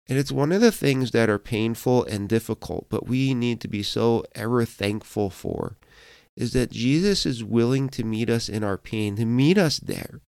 And 0.10 0.18
it's 0.18 0.32
one 0.32 0.52
of 0.52 0.62
the 0.62 0.72
things 0.72 1.12
that 1.12 1.30
are 1.30 1.40
painful 1.40 2.06
and 2.06 2.30
difficult, 2.30 2.88
but 2.90 3.08
we 3.08 3.34
need 3.34 3.60
to 3.62 3.68
be 3.68 3.84
so 3.84 4.24
ever 4.36 4.64
thankful 4.64 5.30
for 5.30 5.78
is 6.38 6.54
that 6.54 6.72
Jesus 6.72 7.26
is 7.26 7.44
willing 7.44 7.90
to 7.90 8.04
meet 8.04 8.30
us 8.30 8.48
in 8.48 8.64
our 8.64 8.78
pain, 8.78 9.16
to 9.16 9.26
meet 9.26 9.58
us 9.58 9.80
there, 9.80 10.22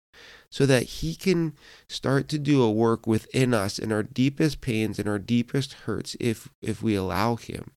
so 0.51 0.65
that 0.65 0.85
he 0.85 1.15
can 1.15 1.53
start 1.89 2.29
to 2.29 2.39
do 2.39 2.63
a 2.63 2.73
work 2.73 3.07
within 3.07 3.53
us 3.53 3.79
in 3.79 3.93
our 3.93 4.03
deepest 4.03 4.63
pains 4.63 4.99
and 4.99 5.07
our 5.07 5.19
deepest 5.19 5.75
hurts 5.85 6.17
if 6.19 6.49
if 6.63 6.83
we 6.83 6.95
allow 6.95 7.37
him. 7.37 7.73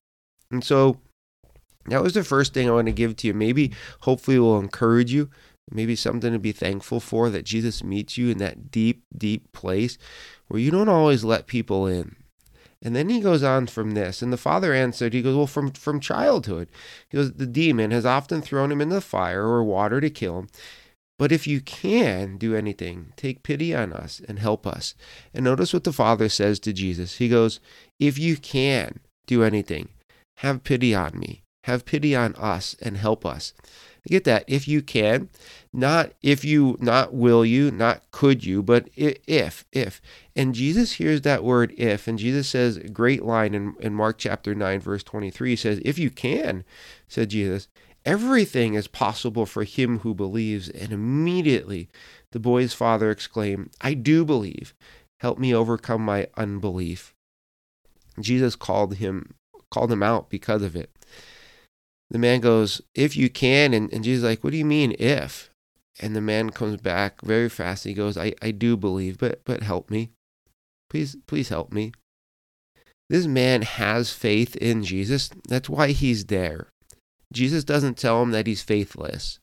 And 0.50 0.64
so 0.64 0.98
that 1.86 2.02
was 2.02 2.14
the 2.14 2.24
first 2.24 2.54
thing 2.54 2.68
I 2.68 2.72
want 2.72 2.86
to 2.86 2.92
give 2.92 3.16
to 3.16 3.26
you. 3.26 3.34
Maybe 3.34 3.72
hopefully 4.00 4.38
will 4.38 4.58
encourage 4.58 5.12
you 5.12 5.28
maybe 5.72 5.96
something 5.96 6.32
to 6.32 6.38
be 6.38 6.52
thankful 6.52 7.00
for 7.00 7.30
that 7.30 7.44
Jesus 7.44 7.82
meets 7.82 8.16
you 8.16 8.30
in 8.30 8.38
that 8.38 8.70
deep, 8.70 9.04
deep 9.16 9.50
place 9.52 9.98
where 10.48 10.60
you 10.60 10.70
don't 10.70 10.88
always 10.88 11.24
let 11.24 11.46
people 11.46 11.86
in. 11.86 12.16
And 12.84 12.96
then 12.96 13.08
he 13.08 13.20
goes 13.20 13.44
on 13.44 13.68
from 13.68 13.92
this, 13.92 14.22
and 14.22 14.32
the 14.32 14.36
father 14.36 14.74
answered, 14.74 15.14
he 15.14 15.22
goes, 15.22 15.36
Well, 15.36 15.46
from, 15.46 15.70
from 15.70 16.00
childhood. 16.00 16.68
He 17.08 17.16
goes, 17.16 17.32
The 17.32 17.46
demon 17.46 17.92
has 17.92 18.04
often 18.04 18.42
thrown 18.42 18.72
him 18.72 18.80
into 18.80 18.96
the 18.96 19.00
fire 19.00 19.44
or 19.44 19.62
water 19.62 20.00
to 20.00 20.10
kill 20.10 20.40
him. 20.40 20.48
But 21.18 21.30
if 21.30 21.46
you 21.46 21.60
can 21.60 22.36
do 22.38 22.56
anything, 22.56 23.12
take 23.16 23.44
pity 23.44 23.72
on 23.72 23.92
us 23.92 24.20
and 24.26 24.40
help 24.40 24.66
us. 24.66 24.96
And 25.32 25.44
notice 25.44 25.72
what 25.72 25.84
the 25.84 25.92
father 25.92 26.28
says 26.28 26.58
to 26.60 26.72
Jesus. 26.72 27.18
He 27.18 27.28
goes, 27.28 27.60
If 28.00 28.18
you 28.18 28.36
can 28.36 28.98
do 29.26 29.44
anything, 29.44 29.90
have 30.38 30.64
pity 30.64 30.92
on 30.92 31.16
me, 31.16 31.41
have 31.64 31.84
pity 31.84 32.14
on 32.14 32.34
us, 32.36 32.76
and 32.82 32.96
help 32.96 33.24
us. 33.24 33.52
Get 34.08 34.24
that 34.24 34.44
if 34.48 34.66
you 34.66 34.82
can, 34.82 35.28
not 35.72 36.12
if 36.22 36.44
you, 36.44 36.76
not 36.80 37.14
will 37.14 37.44
you, 37.44 37.70
not 37.70 38.10
could 38.10 38.44
you, 38.44 38.62
but 38.62 38.88
if, 38.96 39.64
if. 39.72 40.00
And 40.34 40.54
Jesus 40.54 40.92
hears 40.92 41.20
that 41.20 41.44
word 41.44 41.72
if, 41.76 42.08
and 42.08 42.18
Jesus 42.18 42.48
says 42.48 42.78
great 42.92 43.24
line 43.24 43.54
in, 43.54 43.76
in 43.78 43.94
Mark 43.94 44.18
chapter 44.18 44.56
9, 44.56 44.80
verse 44.80 45.04
23. 45.04 45.50
He 45.50 45.56
says, 45.56 45.80
If 45.84 46.00
you 46.00 46.10
can, 46.10 46.64
said 47.06 47.30
Jesus, 47.30 47.68
everything 48.04 48.74
is 48.74 48.88
possible 48.88 49.46
for 49.46 49.62
him 49.62 50.00
who 50.00 50.14
believes. 50.14 50.68
And 50.68 50.90
immediately 50.92 51.88
the 52.32 52.40
boy's 52.40 52.74
father 52.74 53.08
exclaimed, 53.10 53.70
I 53.80 53.94
do 53.94 54.24
believe. 54.24 54.74
Help 55.20 55.38
me 55.38 55.54
overcome 55.54 56.04
my 56.04 56.26
unbelief. 56.36 57.14
Jesus 58.18 58.56
called 58.56 58.96
him 58.96 59.34
called 59.70 59.90
him 59.90 60.02
out 60.02 60.28
because 60.28 60.62
of 60.62 60.76
it. 60.76 60.90
The 62.12 62.18
man 62.18 62.40
goes, 62.40 62.82
If 62.94 63.16
you 63.16 63.28
can, 63.30 63.72
and, 63.72 63.92
and 63.92 64.04
Jesus 64.04 64.18
is 64.18 64.28
like, 64.28 64.44
What 64.44 64.50
do 64.50 64.58
you 64.58 64.66
mean 64.66 64.94
if? 64.98 65.50
And 66.00 66.14
the 66.14 66.20
man 66.20 66.50
comes 66.50 66.76
back 66.76 67.22
very 67.22 67.48
fast. 67.48 67.84
He 67.84 67.94
goes, 67.94 68.16
I, 68.16 68.34
I 68.40 68.50
do 68.50 68.76
believe, 68.76 69.18
but 69.18 69.42
but 69.44 69.62
help 69.62 69.90
me. 69.90 70.10
Please, 70.90 71.16
please 71.26 71.48
help 71.48 71.72
me. 71.72 71.92
This 73.08 73.26
man 73.26 73.62
has 73.62 74.12
faith 74.12 74.56
in 74.56 74.84
Jesus. 74.84 75.30
That's 75.48 75.68
why 75.68 75.88
he's 75.88 76.26
there. 76.26 76.68
Jesus 77.32 77.64
doesn't 77.64 77.96
tell 77.96 78.22
him 78.22 78.30
that 78.32 78.46
he's 78.46 78.62
faithless. 78.62 79.38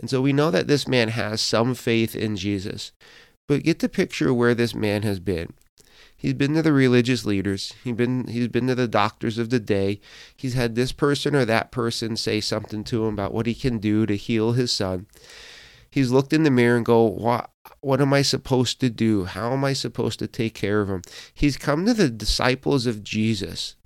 And 0.00 0.10
so 0.10 0.20
we 0.20 0.32
know 0.32 0.50
that 0.50 0.66
this 0.66 0.88
man 0.88 1.08
has 1.08 1.40
some 1.40 1.74
faith 1.74 2.14
in 2.16 2.36
Jesus. 2.36 2.92
But 3.46 3.62
get 3.62 3.78
the 3.78 3.88
picture 3.88 4.34
where 4.34 4.54
this 4.54 4.74
man 4.74 5.02
has 5.02 5.20
been. 5.20 5.54
He's 6.20 6.34
been 6.34 6.54
to 6.54 6.62
the 6.62 6.72
religious 6.72 7.24
leaders. 7.24 7.72
He's 7.84 7.94
been 7.94 8.26
he's 8.26 8.48
been 8.48 8.66
to 8.66 8.74
the 8.74 8.88
doctors 8.88 9.38
of 9.38 9.50
the 9.50 9.60
day. 9.60 10.00
He's 10.36 10.54
had 10.54 10.74
this 10.74 10.90
person 10.90 11.36
or 11.36 11.44
that 11.44 11.70
person 11.70 12.16
say 12.16 12.40
something 12.40 12.82
to 12.84 13.06
him 13.06 13.14
about 13.14 13.32
what 13.32 13.46
he 13.46 13.54
can 13.54 13.78
do 13.78 14.04
to 14.04 14.16
heal 14.16 14.52
his 14.52 14.72
son. 14.72 15.06
He's 15.88 16.10
looked 16.10 16.32
in 16.32 16.42
the 16.42 16.50
mirror 16.50 16.76
and 16.76 16.84
go, 16.84 17.04
"What 17.04 17.50
what 17.80 18.00
am 18.00 18.12
I 18.12 18.22
supposed 18.22 18.80
to 18.80 18.90
do? 18.90 19.26
How 19.26 19.52
am 19.52 19.64
I 19.64 19.72
supposed 19.72 20.18
to 20.18 20.26
take 20.26 20.54
care 20.54 20.80
of 20.80 20.88
him?" 20.88 21.02
He's 21.32 21.56
come 21.56 21.86
to 21.86 21.94
the 21.94 22.10
disciples 22.10 22.84
of 22.84 23.04
Jesus 23.04 23.76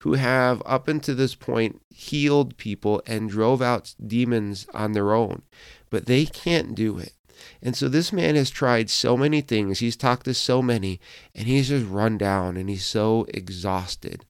who 0.00 0.14
have 0.14 0.62
up 0.66 0.88
until 0.88 1.14
this 1.14 1.36
point 1.36 1.80
healed 1.88 2.56
people 2.56 3.00
and 3.06 3.30
drove 3.30 3.62
out 3.62 3.94
demons 4.04 4.66
on 4.74 4.92
their 4.92 5.14
own, 5.14 5.42
but 5.88 6.06
they 6.06 6.26
can't 6.26 6.74
do 6.74 6.98
it. 6.98 7.12
And 7.62 7.76
so 7.76 7.88
this 7.88 8.12
man 8.12 8.34
has 8.34 8.50
tried 8.50 8.90
so 8.90 9.16
many 9.16 9.40
things. 9.40 9.78
He's 9.78 9.96
talked 9.96 10.24
to 10.24 10.34
so 10.34 10.62
many, 10.62 11.00
and 11.34 11.46
he's 11.46 11.68
just 11.68 11.86
run 11.86 12.18
down 12.18 12.56
and 12.56 12.68
he's 12.68 12.84
so 12.84 13.26
exhausted. 13.32 14.24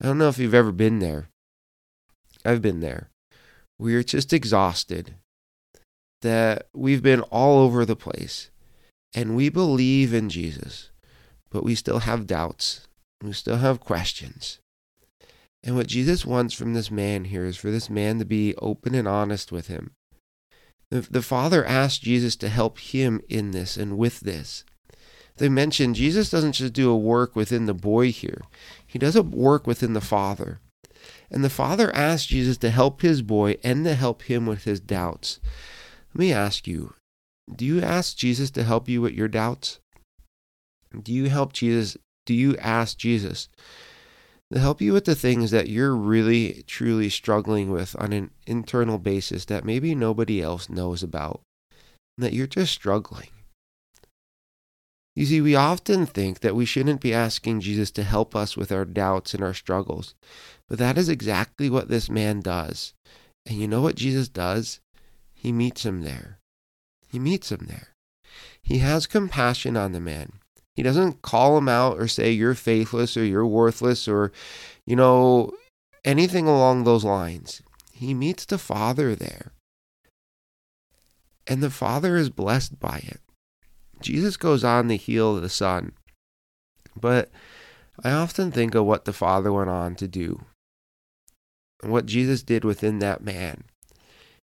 I 0.00 0.06
don't 0.06 0.18
know 0.18 0.28
if 0.28 0.38
you've 0.38 0.54
ever 0.54 0.72
been 0.72 0.98
there. 0.98 1.28
I've 2.44 2.62
been 2.62 2.80
there. 2.80 3.08
We're 3.78 4.02
just 4.02 4.32
exhausted. 4.32 5.14
That 6.22 6.68
we've 6.74 7.02
been 7.02 7.22
all 7.22 7.60
over 7.60 7.84
the 7.84 7.96
place. 7.96 8.50
And 9.14 9.36
we 9.36 9.48
believe 9.48 10.14
in 10.14 10.30
Jesus, 10.30 10.90
but 11.50 11.64
we 11.64 11.74
still 11.74 12.00
have 12.00 12.26
doubts. 12.26 12.88
We 13.22 13.32
still 13.32 13.58
have 13.58 13.80
questions. 13.80 14.58
And 15.62 15.76
what 15.76 15.86
Jesus 15.86 16.24
wants 16.24 16.54
from 16.54 16.74
this 16.74 16.90
man 16.90 17.26
here 17.26 17.44
is 17.44 17.56
for 17.56 17.70
this 17.70 17.90
man 17.90 18.18
to 18.18 18.24
be 18.24 18.54
open 18.56 18.94
and 18.94 19.06
honest 19.06 19.52
with 19.52 19.68
him 19.68 19.92
the, 20.92 21.00
the 21.00 21.22
Father 21.22 21.64
asked 21.64 22.02
Jesus 22.02 22.36
to 22.36 22.50
help 22.50 22.78
him 22.78 23.22
in 23.30 23.52
this 23.52 23.78
and 23.78 23.96
with 23.96 24.20
this. 24.20 24.62
They 25.38 25.48
mentioned 25.48 25.94
Jesus 25.94 26.28
doesn't 26.28 26.52
just 26.52 26.74
do 26.74 26.90
a 26.90 26.98
work 26.98 27.34
within 27.34 27.64
the 27.64 27.72
boy 27.72 28.12
here, 28.12 28.42
he 28.86 28.98
does 28.98 29.16
a 29.16 29.22
work 29.22 29.66
within 29.66 29.94
the 29.94 30.02
Father. 30.02 30.60
And 31.30 31.42
the 31.42 31.48
Father 31.48 31.90
asked 31.96 32.28
Jesus 32.28 32.58
to 32.58 32.68
help 32.68 33.00
his 33.00 33.22
boy 33.22 33.56
and 33.64 33.86
to 33.86 33.94
help 33.94 34.24
him 34.24 34.44
with 34.44 34.64
his 34.64 34.80
doubts. 34.80 35.40
Let 36.12 36.18
me 36.18 36.30
ask 36.30 36.66
you 36.66 36.92
do 37.56 37.64
you 37.64 37.80
ask 37.80 38.14
Jesus 38.14 38.50
to 38.50 38.62
help 38.62 38.86
you 38.86 39.00
with 39.00 39.14
your 39.14 39.28
doubts? 39.28 39.80
Do 41.02 41.10
you 41.10 41.30
help 41.30 41.54
Jesus? 41.54 41.96
Do 42.26 42.34
you 42.34 42.54
ask 42.58 42.98
Jesus 42.98 43.48
to 44.52 44.58
help 44.58 44.82
you 44.82 44.92
with 44.92 45.06
the 45.06 45.14
things 45.14 45.50
that 45.50 45.68
you're 45.68 45.96
really, 45.96 46.62
truly 46.66 47.08
struggling 47.08 47.70
with 47.70 47.96
on 47.98 48.12
an 48.12 48.30
internal 48.46 48.98
basis 48.98 49.46
that 49.46 49.64
maybe 49.64 49.94
nobody 49.94 50.42
else 50.42 50.68
knows 50.68 51.02
about, 51.02 51.40
that 52.18 52.34
you're 52.34 52.46
just 52.46 52.72
struggling. 52.72 53.28
You 55.16 55.24
see, 55.24 55.40
we 55.40 55.54
often 55.54 56.04
think 56.04 56.40
that 56.40 56.54
we 56.54 56.66
shouldn't 56.66 57.00
be 57.00 57.14
asking 57.14 57.60
Jesus 57.60 57.90
to 57.92 58.02
help 58.02 58.36
us 58.36 58.56
with 58.56 58.70
our 58.70 58.84
doubts 58.84 59.32
and 59.32 59.42
our 59.42 59.54
struggles, 59.54 60.14
but 60.68 60.78
that 60.78 60.98
is 60.98 61.08
exactly 61.08 61.70
what 61.70 61.88
this 61.88 62.10
man 62.10 62.40
does. 62.40 62.92
And 63.46 63.56
you 63.58 63.66
know 63.66 63.80
what 63.80 63.96
Jesus 63.96 64.28
does? 64.28 64.80
He 65.34 65.50
meets 65.50 65.84
him 65.84 66.02
there. 66.02 66.38
He 67.08 67.18
meets 67.18 67.50
him 67.50 67.66
there. 67.68 67.88
He 68.62 68.78
has 68.78 69.06
compassion 69.06 69.76
on 69.76 69.92
the 69.92 70.00
man. 70.00 70.32
He 70.74 70.82
doesn't 70.82 71.22
call 71.22 71.58
him 71.58 71.68
out 71.68 71.98
or 71.98 72.08
say 72.08 72.30
you're 72.30 72.54
faithless 72.54 73.16
or 73.16 73.24
you're 73.24 73.46
worthless 73.46 74.08
or, 74.08 74.32
you 74.86 74.96
know, 74.96 75.52
anything 76.04 76.46
along 76.46 76.84
those 76.84 77.04
lines. 77.04 77.62
He 77.92 78.14
meets 78.14 78.44
the 78.46 78.58
Father 78.58 79.14
there. 79.14 79.52
And 81.46 81.62
the 81.62 81.70
Father 81.70 82.16
is 82.16 82.30
blessed 82.30 82.80
by 82.80 82.98
it. 83.04 83.20
Jesus 84.00 84.36
goes 84.36 84.64
on 84.64 84.88
to 84.88 84.96
heal 84.96 85.36
the 85.36 85.48
Son. 85.48 85.92
But 86.98 87.30
I 88.02 88.12
often 88.12 88.50
think 88.50 88.74
of 88.74 88.84
what 88.84 89.04
the 89.04 89.12
Father 89.12 89.52
went 89.52 89.70
on 89.70 89.94
to 89.96 90.08
do 90.08 90.44
and 91.82 91.92
what 91.92 92.06
Jesus 92.06 92.42
did 92.42 92.64
within 92.64 93.00
that 93.00 93.22
man, 93.22 93.64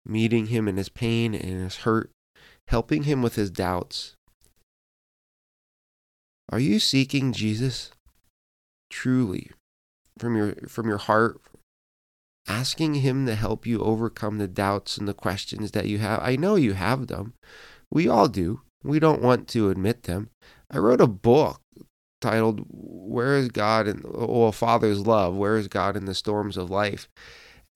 meeting 0.05 0.47
him 0.47 0.67
in 0.67 0.77
his 0.77 0.89
pain 0.89 1.35
and 1.35 1.61
his 1.61 1.77
hurt, 1.77 2.11
helping 2.69 3.03
him 3.03 3.21
with 3.21 3.35
his 3.35 3.51
doubts, 3.51 4.14
are 6.51 6.59
you 6.59 6.79
seeking 6.79 7.33
Jesus 7.33 7.91
truly 8.89 9.51
from 10.17 10.35
your 10.35 10.53
from 10.67 10.87
your 10.87 10.99
heart 10.99 11.41
asking 12.47 12.95
him 12.95 13.25
to 13.25 13.35
help 13.35 13.65
you 13.65 13.81
overcome 13.81 14.37
the 14.37 14.47
doubts 14.47 14.97
and 14.97 15.07
the 15.07 15.13
questions 15.13 15.71
that 15.71 15.87
you 15.87 15.99
have? 15.99 16.19
I 16.21 16.35
know 16.35 16.55
you 16.55 16.73
have 16.73 17.07
them. 17.07 17.33
We 17.91 18.07
all 18.07 18.27
do. 18.27 18.61
We 18.83 18.99
don't 18.99 19.21
want 19.21 19.47
to 19.49 19.69
admit 19.69 20.03
them. 20.03 20.29
I 20.69 20.77
wrote 20.77 21.01
a 21.01 21.07
book 21.07 21.61
titled 22.21 22.65
Where 22.69 23.35
is 23.37 23.49
God 23.49 23.87
in 23.87 24.03
oh, 24.05 24.41
well, 24.41 24.51
Father's 24.51 25.05
Love? 25.05 25.35
Where 25.35 25.57
is 25.57 25.67
God 25.67 25.97
in 25.97 26.05
the 26.05 26.13
Storms 26.13 26.57
of 26.57 26.69
Life? 26.69 27.07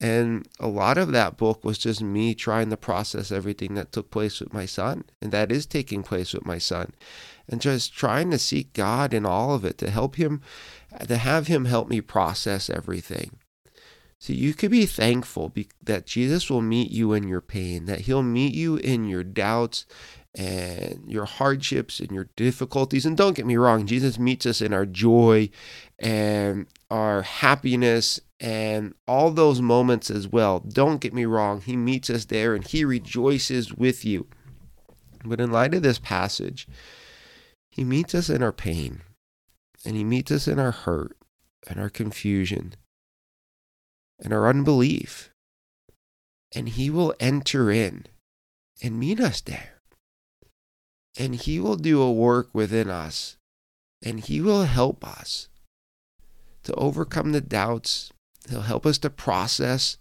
And 0.00 0.48
a 0.58 0.66
lot 0.66 0.96
of 0.96 1.12
that 1.12 1.36
book 1.36 1.62
was 1.62 1.76
just 1.76 2.02
me 2.02 2.34
trying 2.34 2.70
to 2.70 2.76
process 2.76 3.30
everything 3.30 3.74
that 3.74 3.92
took 3.92 4.10
place 4.10 4.40
with 4.40 4.52
my 4.52 4.64
son 4.64 5.04
and 5.20 5.30
that 5.32 5.52
is 5.52 5.66
taking 5.66 6.02
place 6.02 6.32
with 6.32 6.46
my 6.46 6.56
son. 6.56 6.92
And 7.46 7.60
just 7.60 7.92
trying 7.92 8.30
to 8.30 8.38
seek 8.38 8.72
God 8.72 9.12
in 9.12 9.26
all 9.26 9.54
of 9.54 9.64
it 9.64 9.76
to 9.78 9.90
help 9.90 10.16
him, 10.16 10.40
to 11.06 11.16
have 11.16 11.48
him 11.48 11.66
help 11.66 11.88
me 11.88 12.00
process 12.00 12.70
everything. 12.70 13.38
So 14.18 14.32
you 14.32 14.54
could 14.54 14.70
be 14.70 14.86
thankful 14.86 15.52
that 15.82 16.06
Jesus 16.06 16.48
will 16.48 16.62
meet 16.62 16.90
you 16.90 17.12
in 17.12 17.26
your 17.26 17.40
pain, 17.40 17.86
that 17.86 18.02
he'll 18.02 18.22
meet 18.22 18.54
you 18.54 18.76
in 18.76 19.06
your 19.06 19.24
doubts 19.24 19.86
and 20.34 21.04
your 21.08 21.24
hardships 21.24 22.00
and 22.00 22.10
your 22.10 22.28
difficulties. 22.36 23.04
And 23.04 23.16
don't 23.16 23.34
get 23.34 23.46
me 23.46 23.56
wrong, 23.56 23.86
Jesus 23.86 24.18
meets 24.18 24.46
us 24.46 24.60
in 24.60 24.72
our 24.72 24.86
joy 24.86 25.50
and 25.98 26.66
our 26.90 27.22
happiness 27.22 28.20
and 28.40 28.94
all 29.06 29.30
those 29.30 29.60
moments 29.60 30.10
as 30.10 30.26
well. 30.26 30.60
Don't 30.60 31.00
get 31.00 31.14
me 31.14 31.24
wrong, 31.24 31.60
He 31.60 31.76
meets 31.76 32.10
us 32.10 32.24
there 32.24 32.54
and 32.54 32.66
He 32.66 32.84
rejoices 32.84 33.74
with 33.74 34.04
you. 34.04 34.26
But 35.24 35.40
in 35.40 35.52
light 35.52 35.74
of 35.74 35.82
this 35.82 35.98
passage, 35.98 36.66
He 37.70 37.84
meets 37.84 38.14
us 38.14 38.30
in 38.30 38.42
our 38.42 38.52
pain 38.52 39.02
and 39.84 39.96
He 39.96 40.04
meets 40.04 40.32
us 40.32 40.48
in 40.48 40.58
our 40.58 40.72
hurt 40.72 41.16
and 41.68 41.78
our 41.78 41.90
confusion 41.90 42.74
and 44.18 44.32
our 44.32 44.48
unbelief. 44.48 45.30
And 46.54 46.70
He 46.70 46.90
will 46.90 47.14
enter 47.20 47.70
in 47.70 48.06
and 48.82 48.98
meet 48.98 49.20
us 49.20 49.40
there 49.40 49.80
and 51.18 51.34
He 51.34 51.58
will 51.58 51.76
do 51.76 52.00
a 52.00 52.12
work 52.12 52.48
within 52.52 52.88
us, 52.88 53.36
and 54.02 54.20
He 54.20 54.40
will 54.40 54.64
help 54.64 55.04
us 55.04 55.48
to 56.64 56.74
overcome 56.74 57.32
the 57.32 57.40
doubts. 57.40 58.12
He'll 58.50 58.62
help 58.62 58.84
us 58.84 58.98
to 58.98 59.10
process 59.10 59.96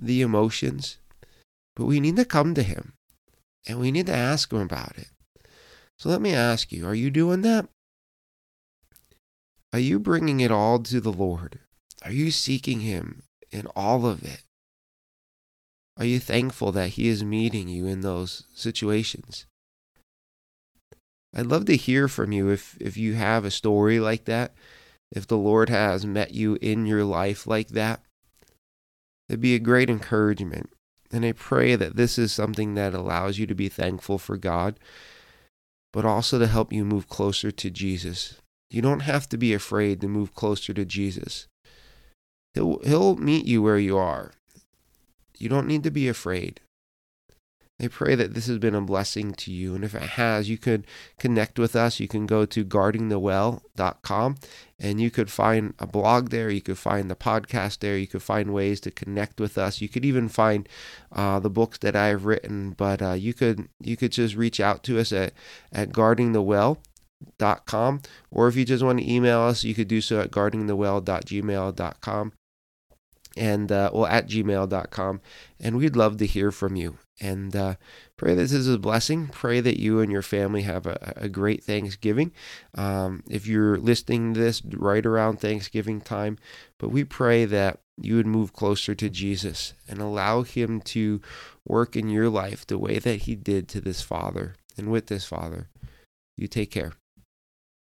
the 0.00 0.22
emotions, 0.22 0.98
but 1.74 1.86
we 1.86 2.00
need 2.00 2.16
to 2.16 2.24
come 2.24 2.54
to 2.54 2.62
Him 2.62 2.92
and 3.66 3.80
we 3.80 3.90
need 3.90 4.06
to 4.06 4.14
ask 4.14 4.52
Him 4.52 4.60
about 4.60 4.96
it. 4.96 5.08
So 5.98 6.08
let 6.08 6.20
me 6.20 6.32
ask 6.32 6.70
you 6.70 6.86
are 6.86 6.94
you 6.94 7.10
doing 7.10 7.42
that? 7.42 7.68
Are 9.72 9.80
you 9.80 9.98
bringing 9.98 10.40
it 10.40 10.50
all 10.50 10.78
to 10.78 11.00
the 11.00 11.12
Lord? 11.12 11.58
Are 12.02 12.12
you 12.12 12.30
seeking 12.30 12.80
Him 12.80 13.22
in 13.50 13.66
all 13.74 14.06
of 14.06 14.24
it? 14.24 14.42
Are 15.96 16.04
you 16.04 16.20
thankful 16.20 16.70
that 16.72 16.90
He 16.90 17.08
is 17.08 17.24
meeting 17.24 17.68
you 17.68 17.86
in 17.86 18.00
those 18.02 18.44
situations? 18.54 19.46
I'd 21.34 21.46
love 21.46 21.66
to 21.66 21.76
hear 21.76 22.08
from 22.08 22.32
you 22.32 22.48
if, 22.48 22.76
if 22.80 22.96
you 22.96 23.14
have 23.14 23.44
a 23.44 23.50
story 23.50 24.00
like 24.00 24.24
that, 24.26 24.54
if 25.10 25.26
the 25.26 25.38
Lord 25.38 25.68
has 25.68 26.04
met 26.04 26.34
you 26.34 26.58
in 26.60 26.86
your 26.86 27.04
life 27.04 27.46
like 27.46 27.68
that. 27.68 28.00
It'd 29.28 29.40
be 29.40 29.54
a 29.54 29.60
great 29.60 29.90
encouragement. 29.90 30.70
And 31.10 31.24
I 31.24 31.32
pray 31.32 31.74
that 31.74 31.96
this 31.96 32.18
is 32.18 32.32
something 32.32 32.74
that 32.74 32.94
allows 32.94 33.38
you 33.38 33.46
to 33.46 33.54
be 33.54 33.68
thankful 33.68 34.18
for 34.18 34.36
God, 34.36 34.78
but 35.92 36.04
also 36.04 36.38
to 36.38 36.46
help 36.46 36.72
you 36.72 36.84
move 36.84 37.08
closer 37.08 37.50
to 37.50 37.70
Jesus. 37.70 38.36
You 38.70 38.82
don't 38.82 39.00
have 39.00 39.28
to 39.30 39.38
be 39.38 39.54
afraid 39.54 40.00
to 40.02 40.08
move 40.08 40.34
closer 40.34 40.74
to 40.74 40.84
Jesus. 40.84 41.46
He'll, 42.52 42.80
he'll 42.80 43.16
meet 43.16 43.46
you 43.46 43.62
where 43.62 43.78
you 43.78 43.96
are. 43.96 44.32
You 45.38 45.48
don't 45.48 45.66
need 45.66 45.84
to 45.84 45.90
be 45.90 46.08
afraid. 46.08 46.60
I 47.80 47.86
pray 47.86 48.16
that 48.16 48.34
this 48.34 48.48
has 48.48 48.58
been 48.58 48.74
a 48.74 48.80
blessing 48.80 49.34
to 49.34 49.52
you. 49.52 49.76
And 49.76 49.84
if 49.84 49.94
it 49.94 50.02
has, 50.02 50.50
you 50.50 50.58
could 50.58 50.84
connect 51.16 51.60
with 51.60 51.76
us. 51.76 52.00
You 52.00 52.08
can 52.08 52.26
go 52.26 52.44
to 52.44 52.64
guardingthewell.com 52.64 54.34
and 54.80 55.00
you 55.00 55.12
could 55.12 55.30
find 55.30 55.74
a 55.78 55.86
blog 55.86 56.30
there. 56.30 56.50
You 56.50 56.60
could 56.60 56.78
find 56.78 57.08
the 57.08 57.14
podcast 57.14 57.78
there. 57.78 57.96
You 57.96 58.08
could 58.08 58.24
find 58.24 58.52
ways 58.52 58.80
to 58.80 58.90
connect 58.90 59.38
with 59.38 59.56
us. 59.56 59.80
You 59.80 59.88
could 59.88 60.04
even 60.04 60.28
find 60.28 60.68
uh, 61.12 61.38
the 61.38 61.50
books 61.50 61.78
that 61.78 61.94
I've 61.94 62.24
written. 62.24 62.72
But 62.72 63.00
uh, 63.00 63.12
you 63.12 63.32
could 63.32 63.68
you 63.80 63.96
could 63.96 64.10
just 64.10 64.34
reach 64.34 64.58
out 64.58 64.82
to 64.84 64.98
us 64.98 65.12
at, 65.12 65.32
at 65.72 65.90
guardingthewell.com. 65.90 68.02
Or 68.32 68.48
if 68.48 68.56
you 68.56 68.64
just 68.64 68.82
want 68.82 68.98
to 68.98 69.08
email 69.08 69.38
us, 69.40 69.62
you 69.62 69.76
could 69.76 69.86
do 69.86 70.00
so 70.00 70.20
at 70.20 70.32
guardingthewell.gmail.com 70.32 72.32
and 73.36 73.70
uh, 73.70 73.90
well 73.92 74.06
at 74.06 74.26
gmail.com 74.26 75.20
and 75.60 75.76
we'd 75.76 75.94
love 75.94 76.16
to 76.16 76.24
hear 76.26 76.50
from 76.50 76.74
you 76.74 76.96
and 77.20 77.54
uh, 77.54 77.74
pray 78.16 78.34
that 78.34 78.42
this 78.42 78.52
is 78.52 78.68
a 78.68 78.78
blessing. 78.78 79.28
Pray 79.28 79.60
that 79.60 79.80
you 79.80 80.00
and 80.00 80.10
your 80.10 80.22
family 80.22 80.62
have 80.62 80.86
a, 80.86 81.14
a 81.16 81.28
great 81.28 81.64
thanksgiving. 81.64 82.32
Um, 82.74 83.22
if 83.28 83.46
you're 83.46 83.78
listening 83.78 84.34
to 84.34 84.40
this 84.40 84.62
right 84.64 85.04
around 85.04 85.40
thanksgiving 85.40 86.00
time 86.00 86.38
but 86.78 86.90
we 86.90 87.04
pray 87.04 87.44
that 87.44 87.80
you 88.00 88.16
would 88.16 88.26
move 88.26 88.52
closer 88.52 88.94
to 88.94 89.10
jesus 89.10 89.74
and 89.88 90.00
allow 90.00 90.42
him 90.42 90.80
to 90.80 91.20
work 91.66 91.96
in 91.96 92.08
your 92.08 92.28
life 92.28 92.66
the 92.66 92.78
way 92.78 92.98
that 92.98 93.22
he 93.22 93.34
did 93.34 93.68
to 93.68 93.80
this 93.80 94.00
father 94.00 94.54
and 94.76 94.90
with 94.90 95.06
this 95.06 95.26
father. 95.26 95.68
You 96.36 96.46
take 96.46 96.70
care 96.70 96.92